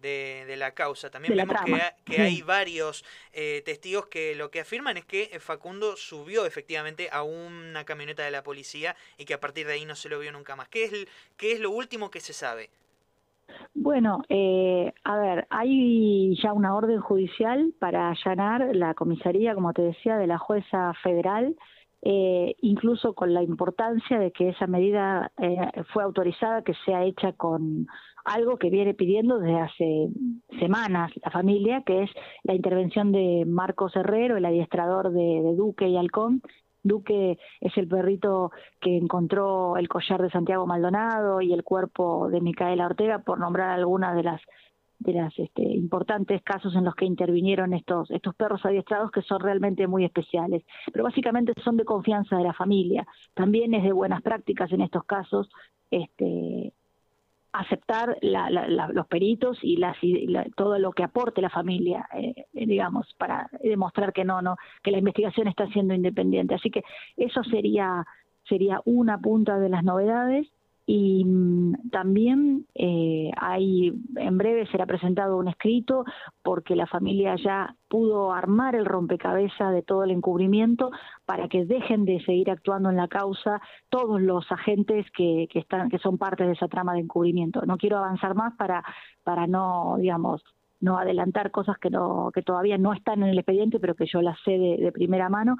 de, 0.00 0.56
la 0.56 0.72
causa. 0.72 1.10
También 1.10 1.36
vemos 1.36 1.56
que, 1.66 1.82
que, 2.04 2.22
hay 2.22 2.40
varios 2.42 3.04
eh, 3.32 3.62
testigos 3.64 4.06
que 4.06 4.36
lo 4.36 4.52
que 4.52 4.60
afirman 4.60 4.96
es 4.96 5.04
que 5.04 5.40
Facundo 5.40 5.96
subió 5.96 6.46
efectivamente 6.46 7.08
a 7.10 7.24
una 7.24 7.84
camioneta 7.84 8.22
de 8.22 8.30
la 8.30 8.44
policía 8.44 8.94
y 9.18 9.24
que 9.24 9.34
a 9.34 9.40
partir 9.40 9.66
de 9.66 9.72
ahí 9.72 9.84
no 9.84 9.96
se 9.96 10.08
lo 10.08 10.20
vio 10.20 10.30
nunca 10.30 10.54
más. 10.54 10.68
¿Qué 10.68 10.84
es, 10.84 10.92
qué 11.36 11.50
es 11.50 11.58
lo 11.58 11.70
último 11.70 12.12
que 12.12 12.20
se 12.20 12.32
sabe? 12.32 12.70
Bueno, 13.74 14.22
eh, 14.28 14.92
a 15.04 15.16
ver, 15.18 15.46
hay 15.50 16.36
ya 16.42 16.52
una 16.52 16.74
orden 16.74 17.00
judicial 17.00 17.72
para 17.78 18.10
allanar 18.10 18.74
la 18.74 18.94
comisaría, 18.94 19.54
como 19.54 19.72
te 19.72 19.82
decía, 19.82 20.16
de 20.16 20.26
la 20.26 20.38
jueza 20.38 20.92
federal, 21.02 21.56
eh, 22.02 22.56
incluso 22.62 23.14
con 23.14 23.32
la 23.34 23.42
importancia 23.42 24.18
de 24.18 24.32
que 24.32 24.48
esa 24.48 24.66
medida 24.66 25.32
eh, 25.38 25.56
fue 25.92 26.02
autorizada, 26.02 26.62
que 26.62 26.74
sea 26.84 27.04
hecha 27.04 27.32
con 27.32 27.86
algo 28.24 28.58
que 28.58 28.70
viene 28.70 28.94
pidiendo 28.94 29.38
desde 29.38 29.60
hace 29.60 30.08
semanas 30.58 31.10
la 31.22 31.30
familia, 31.30 31.82
que 31.84 32.02
es 32.02 32.10
la 32.42 32.54
intervención 32.54 33.12
de 33.12 33.44
Marcos 33.46 33.96
Herrero, 33.96 34.36
el 34.36 34.44
adiestrador 34.44 35.12
de, 35.12 35.42
de 35.42 35.54
Duque 35.54 35.88
y 35.88 35.96
Halcón, 35.96 36.42
Duque 36.82 37.38
es 37.60 37.76
el 37.76 37.88
perrito 37.88 38.50
que 38.80 38.96
encontró 38.96 39.76
el 39.76 39.88
collar 39.88 40.22
de 40.22 40.30
Santiago 40.30 40.66
Maldonado 40.66 41.40
y 41.40 41.52
el 41.52 41.64
cuerpo 41.64 42.28
de 42.30 42.40
Micaela 42.40 42.86
Ortega, 42.86 43.20
por 43.20 43.38
nombrar 43.38 43.70
algunas 43.70 44.14
de 44.14 44.22
las 44.22 44.40
de 44.98 45.14
las 45.14 45.32
este, 45.38 45.62
importantes 45.62 46.42
casos 46.42 46.74
en 46.74 46.84
los 46.84 46.94
que 46.94 47.06
intervinieron 47.06 47.72
estos 47.72 48.10
estos 48.10 48.34
perros 48.34 48.64
adiestrados 48.66 49.10
que 49.10 49.22
son 49.22 49.40
realmente 49.40 49.86
muy 49.86 50.04
especiales. 50.04 50.62
Pero 50.92 51.04
básicamente 51.04 51.54
son 51.64 51.76
de 51.78 51.84
confianza 51.84 52.36
de 52.36 52.44
la 52.44 52.52
familia. 52.52 53.06
También 53.34 53.72
es 53.74 53.82
de 53.82 53.92
buenas 53.92 54.22
prácticas 54.22 54.70
en 54.72 54.82
estos 54.82 55.04
casos 55.04 55.48
este 55.90 56.72
aceptar 57.52 58.16
los 58.22 59.06
peritos 59.08 59.58
y, 59.62 59.80
todo 60.56 60.78
lo 60.78 60.92
que 60.92 61.02
aporte 61.02 61.42
la 61.42 61.50
familia, 61.50 62.08
eh, 62.14 62.46
digamos, 62.52 63.12
para 63.18 63.48
demostrar 63.62 64.12
que 64.12 64.24
no, 64.24 64.40
no, 64.42 64.56
que 64.82 64.90
la 64.90 64.98
investigación 64.98 65.48
está 65.48 65.66
siendo 65.68 65.94
independiente. 65.94 66.54
Así 66.54 66.70
que 66.70 66.82
eso 67.16 67.42
sería 67.44 68.04
sería 68.48 68.80
una 68.84 69.18
punta 69.18 69.58
de 69.58 69.68
las 69.68 69.84
novedades 69.84 70.48
y 70.86 71.24
mm, 71.24 71.90
también 71.90 72.66
eh, 72.74 73.30
hay 73.36 73.92
en 74.16 74.38
breve 74.38 74.66
será 74.66 74.86
presentado 74.86 75.36
un 75.36 75.48
escrito 75.48 76.04
porque 76.42 76.74
la 76.74 76.86
familia 76.86 77.36
ya 77.36 77.76
pudo 77.88 78.32
armar 78.32 78.74
el 78.74 78.86
rompecabezas 78.86 79.72
de 79.72 79.82
todo 79.82 80.04
el 80.04 80.10
encubrimiento 80.10 80.90
para 81.26 81.48
que 81.48 81.64
dejen 81.64 82.04
de 82.04 82.20
seguir 82.24 82.50
actuando 82.50 82.90
en 82.90 82.96
la 82.96 83.08
causa 83.08 83.60
todos 83.88 84.20
los 84.20 84.50
agentes 84.50 85.06
que, 85.16 85.48
que 85.50 85.60
están 85.60 85.90
que 85.90 85.98
son 85.98 86.18
parte 86.18 86.44
de 86.44 86.52
esa 86.52 86.68
trama 86.68 86.94
de 86.94 87.00
encubrimiento. 87.00 87.62
No 87.66 87.76
quiero 87.76 87.98
avanzar 87.98 88.34
más 88.34 88.54
para 88.56 88.82
para 89.22 89.46
no 89.46 89.96
digamos 89.98 90.42
no 90.80 90.98
adelantar 90.98 91.50
cosas 91.50 91.78
que 91.78 91.90
no 91.90 92.30
que 92.34 92.42
todavía 92.42 92.78
no 92.78 92.94
están 92.94 93.22
en 93.22 93.28
el 93.28 93.38
expediente 93.38 93.78
pero 93.80 93.94
que 93.94 94.06
yo 94.06 94.22
las 94.22 94.38
sé 94.44 94.52
de 94.52 94.92
primera 94.92 95.28
mano 95.28 95.56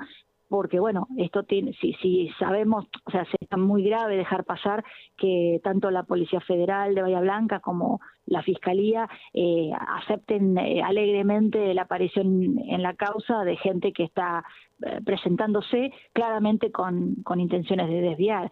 porque 0.50 0.80
bueno, 0.80 1.06
esto 1.16 1.44
tiene, 1.44 1.72
si, 1.74 1.92
si 2.02 2.28
sabemos, 2.40 2.86
o 3.04 3.10
sea, 3.12 3.24
sería 3.24 3.56
muy 3.56 3.84
grave 3.84 4.16
dejar 4.16 4.44
pasar 4.44 4.84
que 5.16 5.60
tanto 5.62 5.92
la 5.92 6.02
Policía 6.02 6.40
Federal 6.40 6.92
de 6.96 7.02
Bahía 7.02 7.20
Blanca 7.20 7.60
como 7.60 8.00
la 8.26 8.42
Fiscalía 8.42 9.08
eh, 9.32 9.70
acepten 9.96 10.58
eh, 10.58 10.82
alegremente 10.82 11.72
la 11.72 11.82
aparición 11.82 12.58
en 12.58 12.82
la 12.82 12.94
causa 12.94 13.44
de 13.44 13.56
gente 13.58 13.92
que 13.92 14.02
está 14.02 14.44
eh, 14.82 14.98
presentándose 15.04 15.92
claramente 16.12 16.72
con, 16.72 17.14
con, 17.22 17.38
intenciones 17.38 17.88
de 17.88 18.00
desviar. 18.00 18.50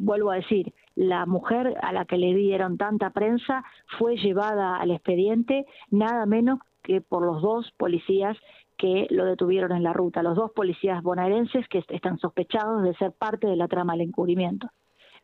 vuelvo 0.00 0.30
a 0.30 0.36
decir, 0.36 0.72
la 0.94 1.26
mujer 1.26 1.76
a 1.82 1.92
la 1.92 2.04
que 2.04 2.18
le 2.18 2.34
dieron 2.34 2.78
tanta 2.78 3.10
prensa 3.10 3.64
fue 3.98 4.16
llevada 4.16 4.76
al 4.76 4.92
expediente 4.92 5.66
nada 5.90 6.24
menos 6.24 6.60
que 6.82 7.00
por 7.00 7.24
los 7.24 7.40
dos 7.42 7.70
policías 7.78 8.36
que 8.82 9.06
lo 9.10 9.24
detuvieron 9.26 9.70
en 9.70 9.84
la 9.84 9.92
ruta, 9.92 10.24
los 10.24 10.34
dos 10.34 10.50
policías 10.50 11.04
bonaerenses 11.04 11.68
que 11.68 11.84
están 11.88 12.18
sospechados 12.18 12.82
de 12.82 12.96
ser 12.96 13.12
parte 13.12 13.46
de 13.46 13.54
la 13.54 13.68
trama 13.68 13.92
del 13.92 14.08
encubrimiento. 14.08 14.66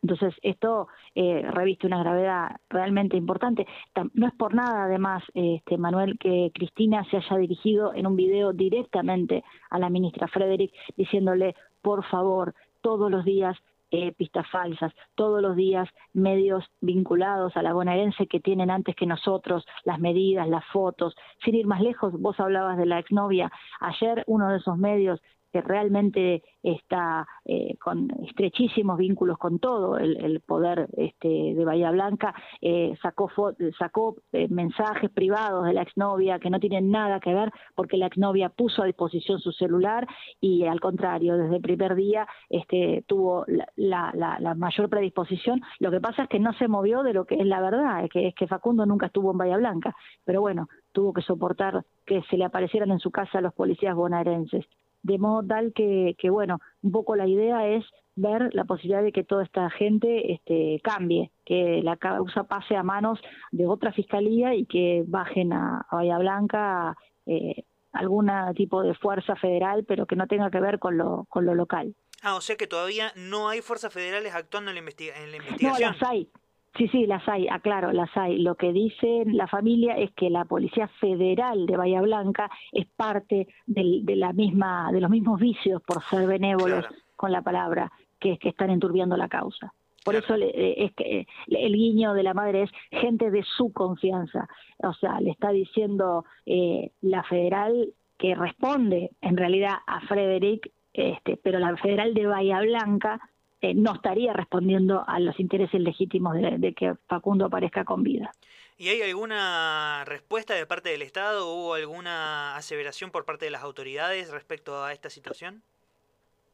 Entonces, 0.01 0.33
esto 0.43 0.87
eh, 1.17 1.43
reviste 1.51 1.89
una 1.89 1.99
gravedad 1.99 2.61
realmente 2.71 3.17
importante. 3.17 3.67
No 4.15 4.29
es 4.29 4.35
por 4.35 4.55
nada, 4.55 4.85
además, 4.85 5.25
este, 5.35 5.77
Manuel, 5.77 6.17
que 6.21 6.53
Cristina 6.55 7.05
se 7.11 7.17
haya 7.17 7.37
dirigido 7.37 7.93
en 7.93 8.07
un 8.07 8.15
video 8.15 8.53
directamente 8.53 9.43
a 9.71 9.81
la 9.81 9.91
ministra 9.91 10.29
Frederick 10.29 10.73
diciéndole, 10.97 11.57
por 11.83 12.05
favor, 12.05 12.55
todos 12.81 13.11
los 13.11 13.25
días 13.25 13.57
eh, 13.91 14.13
pistas 14.13 14.47
falsas, 14.51 14.93
todos 15.15 15.41
los 15.41 15.57
días 15.57 15.89
medios 16.13 16.65
vinculados 16.81 17.57
a 17.57 17.63
la 17.63 17.73
bonaerense 17.73 18.27
que 18.27 18.41
tienen 18.41 18.71
antes 18.71 18.95
que 18.95 19.07
nosotros 19.07 19.65
las 19.85 19.99
medidas, 19.99 20.49
las 20.49 20.65
fotos. 20.67 21.15
Sin 21.45 21.55
ir 21.55 21.67
más 21.67 21.81
lejos, 21.81 22.13
vos 22.13 22.39
hablabas 22.41 22.77
de 22.79 22.87
la 22.87 22.99
exnovia. 22.99 23.51
Ayer 23.81 24.25
uno 24.27 24.51
de 24.51 24.59
esos 24.59 24.77
medios 24.77 25.21
que 25.59 25.69
realmente 25.69 26.43
está 26.63 27.27
eh, 27.45 27.77
con 27.79 28.11
estrechísimos 28.25 28.99
vínculos 28.99 29.39
con 29.39 29.59
todo 29.59 29.99
el, 29.99 30.41
poder 30.41 30.89
este, 30.97 31.29
de 31.29 31.65
Bahía 31.65 31.91
Blanca, 31.91 32.35
eh, 32.61 32.95
sacó, 33.03 33.31
sacó 33.79 34.17
eh, 34.33 34.49
mensajes 34.49 35.11
privados 35.11 35.67
de 35.67 35.73
la 35.73 35.83
exnovia 35.83 36.39
que 36.39 36.51
no 36.51 36.61
tienen 36.61 36.91
nada 36.91 37.21
que 37.21 37.35
ver 37.35 37.51
porque 37.75 37.97
la 37.97 38.07
exnovia 38.07 38.51
puso 38.51 38.83
a 38.83 38.87
disposición 38.87 39.41
su 39.41 39.53
celular 39.53 40.07
y 40.41 40.65
al 40.65 40.81
contrario, 40.81 41.37
desde 41.37 41.57
el 41.57 41.63
primer 41.63 41.95
día 41.95 42.27
este, 42.49 43.05
tuvo 43.07 43.45
la, 43.77 44.13
la, 44.15 44.55
mayor 44.55 44.89
predisposición. 44.89 45.61
Lo 45.79 45.91
que 45.91 46.01
pasa 46.01 46.25
es 46.25 46.29
que 46.29 46.39
no 46.39 46.53
se 46.55 46.69
movió 46.69 47.03
de 47.03 47.15
lo 47.15 47.25
que 47.25 47.37
es 47.37 47.47
la 47.47 47.61
verdad, 47.61 48.09
que 48.11 48.29
es 48.29 48.35
que 48.35 48.47
Facundo 48.47 48.87
nunca 48.87 49.07
estuvo 49.07 49.33
en 49.33 49.39
Bahía 49.39 49.57
Blanca, 49.57 49.95
pero 50.25 50.41
bueno, 50.41 50.69
tuvo 50.93 51.13
que 51.13 51.23
soportar 51.23 51.85
que 52.07 52.23
se 52.31 52.37
le 52.37 52.45
aparecieran 52.45 52.91
en 52.91 52.99
su 52.99 53.11
casa 53.11 53.41
los 53.41 53.55
policías 53.55 53.95
bonaerenses. 53.95 54.65
De 55.09 55.19
modo 55.19 55.43
tal 55.43 55.73
que, 55.73 56.15
que, 56.19 56.29
bueno, 56.29 56.59
un 56.83 56.93
poco 56.93 57.17
la 57.17 57.27
idea 57.27 57.67
es 57.67 57.85
ver 58.15 58.51
la 58.53 58.65
posibilidad 58.65 59.03
de 59.03 59.13
que 59.13 59.25
toda 59.25 59.43
esta 59.43 59.71
gente 59.71 60.33
este, 60.35 60.81
cambie, 60.85 61.31
que 61.47 61.81
la 61.83 61.97
causa 61.97 62.45
pase 62.45 62.77
a 62.77 62.83
manos 62.83 63.19
de 63.53 63.67
otra 63.67 63.93
fiscalía 63.93 64.55
y 64.55 64.67
que 64.67 65.05
bajen 65.07 65.53
a, 65.53 65.87
Bahía 65.91 66.19
Blanca 66.19 66.97
eh, 67.27 67.65
algún 67.93 68.31
tipo 68.55 68.83
de 68.83 68.95
fuerza 68.95 69.35
federal, 69.37 69.85
pero 69.87 70.07
que 70.07 70.17
no 70.17 70.27
tenga 70.27 70.51
que 70.51 70.61
ver 70.61 70.79
con 70.79 70.99
lo, 70.99 71.25
con 71.31 71.47
lo 71.47 71.55
local. 71.55 71.95
Ah, 72.23 72.35
o 72.35 72.41
sea 72.41 72.57
que 72.57 72.67
todavía 72.67 73.13
no 73.17 73.49
hay 73.49 73.63
fuerzas 73.63 73.93
federales 73.93 74.35
actuando 74.35 74.73
en 74.73 74.77
la, 74.77 74.81
en 74.81 75.31
la 75.31 75.37
investigación. 75.37 75.73
No, 75.73 75.79
las 75.79 76.03
hay, 76.03 76.29
Sí, 76.79 76.87
sí, 76.89 77.07
las 77.07 77.29
hay, 77.29 77.49
aclaro, 77.49 77.93
las 77.93 78.17
hay. 78.17 78.39
Lo 78.39 78.55
que 78.55 78.73
dice 78.73 79.25
la 79.27 79.49
familia 79.49 79.97
es 79.97 80.13
que 80.13 80.31
la 80.31 80.45
Policía 80.45 80.87
Federal 81.01 81.67
de 81.67 81.77
Bahía 81.77 82.01
Blanca 82.01 82.49
es 82.71 82.87
parte 82.87 83.49
de 83.67 84.15
la 84.15 84.33
misma, 84.33 84.91
de 84.93 85.01
los 85.01 85.11
mismos 85.11 85.41
vicios 85.41 85.83
por 85.83 86.05
ser 86.05 86.29
benévolos 86.29 86.87
con 87.17 87.33
la 87.33 87.43
palabra, 87.43 87.91
que 88.21 88.35
es 88.35 88.39
que 88.39 88.51
están 88.51 88.71
enturbiando 88.71 89.17
la 89.17 89.29
causa. 89.29 89.75
Por 90.05 90.15
eso 90.15 90.37
eh, 90.37 90.85
es 90.85 90.93
que 90.95 91.27
el 91.49 91.73
guiño 91.73 92.15
de 92.15 92.23
la 92.23 92.33
madre 92.33 92.63
es 92.63 92.71
gente 92.93 93.33
de 93.33 93.43
su 93.43 93.73
confianza. 93.73 94.49
O 94.79 94.93
sea, 94.93 95.21
le 95.21 95.33
está 95.33 95.51
diciendo 95.51 96.25
eh, 96.47 96.93
la 97.01 97.25
federal 97.25 97.93
que 98.17 98.37
responde 98.37 99.11
en 99.21 99.37
realidad 99.37 99.79
a 99.85 100.01
Frederick, 100.03 100.71
este, 100.93 101.37
pero 101.43 101.59
la 101.59 101.77
federal 101.77 102.15
de 102.15 102.27
Bahía 102.27 102.61
Blanca 102.61 103.21
eh, 103.61 103.75
no 103.75 103.95
estaría 103.95 104.33
respondiendo 104.33 105.05
a 105.07 105.19
los 105.21 105.39
intereses 105.41 105.81
legítimos 105.81 106.35
de, 106.35 106.75
que 106.75 106.95
Facundo 107.07 107.47
aparezca 107.47 107.85
con 107.85 108.03
vida. 108.03 108.31
¿Y 108.77 108.89
hay 108.89 109.03
alguna 109.03 110.05
respuesta 110.07 110.55
de 110.55 110.65
parte 110.65 110.91
del 110.91 111.03
Estado? 111.03 111.53
¿Hubo 111.53 111.75
alguna 111.75 112.55
aseveración 112.57 113.11
por 113.11 113.25
parte 113.25 113.47
de 113.47 113.51
las 113.51 113.63
autoridades 113.63 114.31
respecto 114.31 114.85
a 114.85 114.93
esta 114.93 115.11
situación? 115.11 115.63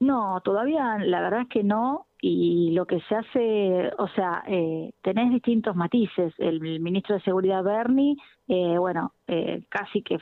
No, 0.01 0.41
todavía 0.43 0.99
la 0.99 1.21
verdad 1.21 1.43
es 1.43 1.49
que 1.49 1.63
no. 1.63 2.07
Y 2.21 2.71
lo 2.71 2.87
que 2.87 3.01
se 3.03 3.15
hace, 3.15 3.93
o 3.99 4.09
sea, 4.09 4.43
eh, 4.47 4.93
tenés 5.03 5.31
distintos 5.31 5.77
matices. 5.77 6.33
El, 6.39 6.61
ministro 6.61 7.17
de 7.17 7.23
Seguridad, 7.23 7.63
Bernie, 7.63 8.17
eh, 8.49 8.79
bueno, 8.79 9.13
eh, 9.27 9.63
casi 9.69 10.03
que 10.03 10.19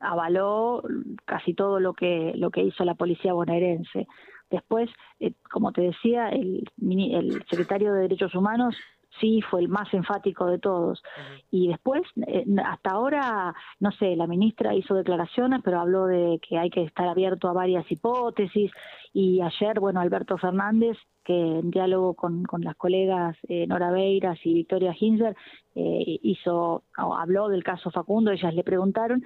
avaló 0.00 0.82
casi 1.24 1.54
todo 1.54 1.80
lo 1.80 1.94
que, 1.94 2.32
lo 2.36 2.50
que 2.50 2.62
hizo 2.62 2.84
la 2.84 2.94
policía 2.94 3.32
bonaerense. 3.32 4.06
Después, 4.50 4.90
eh, 5.20 5.32
como 5.50 5.72
te 5.72 5.82
decía, 5.82 6.28
el, 6.28 6.64
el 6.80 7.44
secretario 7.48 7.92
de 7.92 8.02
Derechos 8.02 8.34
Humanos 8.34 8.76
sí 9.20 9.40
fue 9.42 9.60
el 9.60 9.68
más 9.68 9.92
enfático 9.94 10.46
de 10.46 10.58
todos. 10.58 11.02
Y 11.50 11.68
después, 11.68 12.02
eh, 12.26 12.44
hasta 12.64 12.90
ahora, 12.90 13.54
no 13.80 13.90
sé, 13.92 14.16
la 14.16 14.26
ministra 14.26 14.74
hizo 14.74 14.94
declaraciones, 14.94 15.60
pero 15.64 15.80
habló 15.80 16.06
de 16.06 16.40
que 16.46 16.58
hay 16.58 16.70
que 16.70 16.82
estar 16.82 17.08
abierto 17.08 17.48
a 17.48 17.52
varias 17.52 17.90
hipótesis. 17.90 18.70
Y 19.12 19.40
ayer, 19.40 19.80
bueno, 19.80 20.00
Alberto 20.00 20.36
Fernández, 20.36 20.96
que 21.24 21.34
en 21.34 21.70
diálogo 21.70 22.14
con, 22.14 22.44
con 22.44 22.62
las 22.62 22.76
colegas 22.76 23.36
eh, 23.48 23.66
Nora 23.66 23.90
Beiras 23.90 24.38
y 24.44 24.54
Victoria 24.54 24.94
Hinzer, 24.98 25.34
eh, 25.74 26.18
hizo, 26.22 26.84
habló 26.96 27.48
del 27.48 27.64
caso 27.64 27.90
Facundo, 27.90 28.30
ellas 28.30 28.54
le 28.54 28.62
preguntaron 28.62 29.24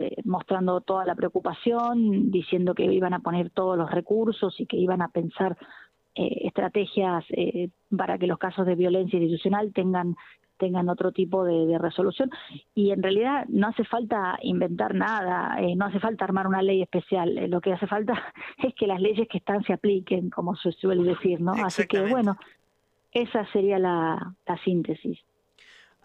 eh, 0.00 0.16
mostrando 0.24 0.80
toda 0.80 1.04
la 1.04 1.14
preocupación, 1.14 2.30
diciendo 2.30 2.74
que 2.74 2.84
iban 2.84 3.14
a 3.14 3.18
poner 3.18 3.50
todos 3.50 3.76
los 3.76 3.90
recursos 3.90 4.54
y 4.60 4.66
que 4.66 4.76
iban 4.76 5.02
a 5.02 5.08
pensar 5.08 5.56
eh, 6.14 6.46
estrategias 6.46 7.24
eh, 7.30 7.70
para 7.96 8.16
que 8.16 8.28
los 8.28 8.38
casos 8.38 8.64
de 8.66 8.76
violencia 8.76 9.18
institucional 9.18 9.72
tengan 9.72 10.14
tengan 10.56 10.88
otro 10.88 11.12
tipo 11.12 11.44
de, 11.44 11.78
resolución 11.78 12.30
y 12.74 12.90
en 12.90 13.00
realidad 13.00 13.44
no 13.48 13.68
hace 13.68 13.84
falta 13.84 14.36
inventar 14.42 14.92
nada, 14.92 15.56
no 15.76 15.84
hace 15.84 16.00
falta 16.00 16.24
armar 16.24 16.48
una 16.48 16.62
ley 16.62 16.82
especial, 16.82 17.48
lo 17.48 17.60
que 17.60 17.72
hace 17.72 17.86
falta 17.86 18.14
es 18.64 18.74
que 18.74 18.88
las 18.88 19.00
leyes 19.00 19.28
que 19.28 19.38
están 19.38 19.62
se 19.62 19.72
apliquen, 19.72 20.30
como 20.30 20.56
se 20.56 20.72
suele 20.72 21.04
decir, 21.04 21.40
¿no? 21.40 21.52
Así 21.52 21.86
que 21.86 22.00
bueno, 22.00 22.36
esa 23.12 23.46
sería 23.52 23.78
la 23.78 24.34
síntesis. 24.64 25.20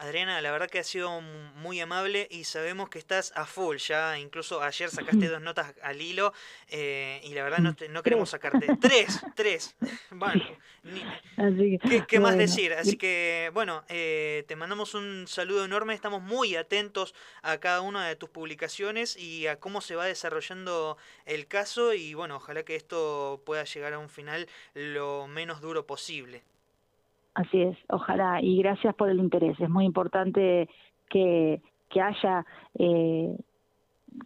Adriana, 0.03 0.41
la 0.41 0.51
verdad 0.51 0.69
que 0.69 0.79
ha 0.79 0.83
sido 0.83 1.21
muy 1.21 1.79
amable 1.79 2.27
y 2.29 2.43
sabemos 2.43 2.89
que 2.89 2.99
estás 2.99 3.31
a 3.37 3.45
full 3.45 3.77
ya. 3.77 4.19
Incluso 4.19 4.61
ayer 4.61 4.89
sacaste 4.89 5.27
dos 5.29 5.41
notas 5.41 5.73
al 5.81 6.01
hilo 6.01 6.33
eh, 6.67 7.21
y 7.23 7.33
la 7.33 7.43
verdad 7.43 7.59
no, 7.59 7.73
no 7.89 8.03
queremos 8.03 8.29
sacarte. 8.29 8.67
tres, 8.81 9.21
tres. 9.35 9.77
Bueno, 10.11 10.43
¿qué, 12.09 12.19
más 12.19 12.37
decir? 12.37 12.73
Así 12.73 12.97
que, 12.97 13.49
bueno, 13.53 13.85
eh, 13.87 14.43
te 14.45 14.57
mandamos 14.57 14.93
un 14.93 15.25
saludo 15.25 15.63
enorme. 15.63 15.93
Estamos 15.93 16.21
muy 16.21 16.57
atentos 16.57 17.15
a 17.41 17.59
cada 17.59 17.79
una 17.79 18.05
de 18.05 18.17
tus 18.17 18.29
publicaciones 18.29 19.15
y 19.15 19.47
a 19.47 19.57
cómo 19.61 19.79
se 19.79 19.95
va 19.95 20.05
desarrollando 20.05 20.97
el 21.25 21.47
caso. 21.47 21.93
Y 21.93 22.13
bueno, 22.13 22.35
ojalá 22.35 22.63
que 22.63 22.75
esto 22.75 23.41
pueda 23.45 23.63
llegar 23.63 23.93
a 23.93 23.99
un 23.99 24.09
final 24.09 24.49
lo 24.73 25.27
menos 25.27 25.61
duro 25.61 25.87
posible. 25.87 26.43
Así 27.33 27.61
es, 27.61 27.77
ojalá, 27.89 28.41
y 28.41 28.61
gracias 28.61 28.93
por 28.95 29.09
el 29.09 29.19
interés. 29.19 29.59
Es 29.59 29.69
muy 29.69 29.85
importante 29.85 30.69
que, 31.09 31.61
que 31.89 32.01
haya, 32.01 32.45
eh, 32.77 33.35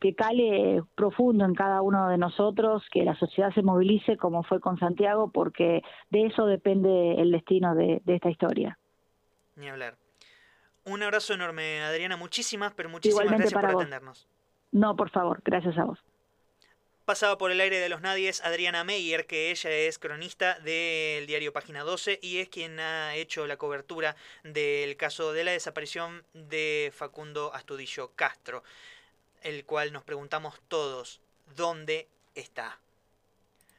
que 0.02 0.13
cale 0.13 0.84
profundo 0.96 1.46
en 1.46 1.56
cada 1.56 1.82
uno 1.82 2.10
de 2.10 2.17
nosotros, 2.17 2.84
que 2.91 3.06
la 3.06 3.15
sociedad 3.15 3.54
se 3.54 3.62
movilice 3.62 4.17
como 4.17 4.43
fue 4.43 4.60
con 4.60 4.78
Santiago, 4.78 5.32
porque 5.32 5.82
de 6.10 6.26
eso 6.26 6.46
depende 6.46 7.22
el 7.22 7.32
destino 7.32 7.76
de, 7.76 8.02
de 8.04 8.15
esta 8.15 8.30
historia. 8.30 8.78
Ni 9.56 9.70
hablar. 9.70 9.96
Un 10.84 11.04
abrazo 11.04 11.34
enorme, 11.34 11.82
Adriana. 11.84 12.17
Muchísimas, 12.17 12.74
pero 12.74 12.89
muchísimas 12.89 13.26
gracias 13.26 13.54
por 13.54 13.65
atendernos. 13.65 14.28
No, 14.72 14.96
por 14.96 15.10
favor, 15.10 15.41
gracias 15.43 15.78
a 15.78 15.86
vos. 15.86 16.00
Pasaba 17.08 17.38
por 17.38 17.52
el 17.52 17.62
aire 17.62 17.80
de 17.80 17.88
los 17.88 18.02
nadies 18.02 18.41
Adriana 18.41 18.84
Meyer, 18.84 19.28
que 19.28 19.50
ella 19.50 19.72
es 19.72 19.98
cronista 19.98 20.60
del 20.60 21.26
diario 21.26 21.54
Página 21.54 21.86
12 21.86 22.20
y 22.22 22.39
es 22.39 22.50
quien 22.50 22.82
ha 22.82 23.15
hecho 23.15 23.48
la 23.48 23.56
cobertura 23.56 24.17
del 24.43 24.98
caso 24.98 25.32
de 25.32 25.46
la 25.46 25.52
desaparición 25.52 26.26
de 26.34 26.91
Facundo 26.93 27.54
Astudillo 27.54 28.12
Castro, 28.13 28.62
el 29.41 29.63
cual 29.63 29.93
nos 29.93 30.04
preguntamos 30.04 30.60
todos, 30.67 31.22
¿dónde 31.56 32.10
está? 32.36 32.78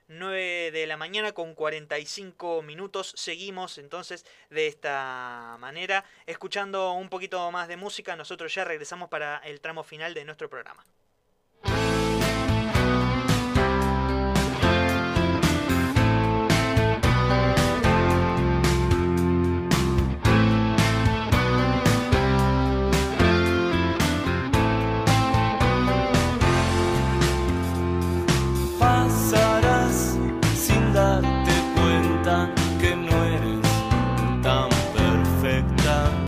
9 0.07 0.71
de 0.71 0.87
la 0.87 0.97
mañana 0.97 1.33
con 1.33 1.55
45 1.55 2.62
minutos. 2.62 3.12
Seguimos 3.14 3.77
entonces 3.77 4.25
de 4.49 4.69
esta 4.69 5.59
manera, 5.61 6.03
escuchando 6.25 6.93
un 6.93 7.11
poquito 7.11 7.51
más 7.51 7.69
de 7.69 7.77
música. 7.77 8.17
Nosotros 8.17 8.55
ya 8.55 8.64
regresamos 8.64 9.11
para 9.11 9.37
el 9.45 9.61
tramo 9.61 9.85
final 9.85 10.14
de 10.14 10.25
nuestro 10.25 10.49
programa. 10.49 10.83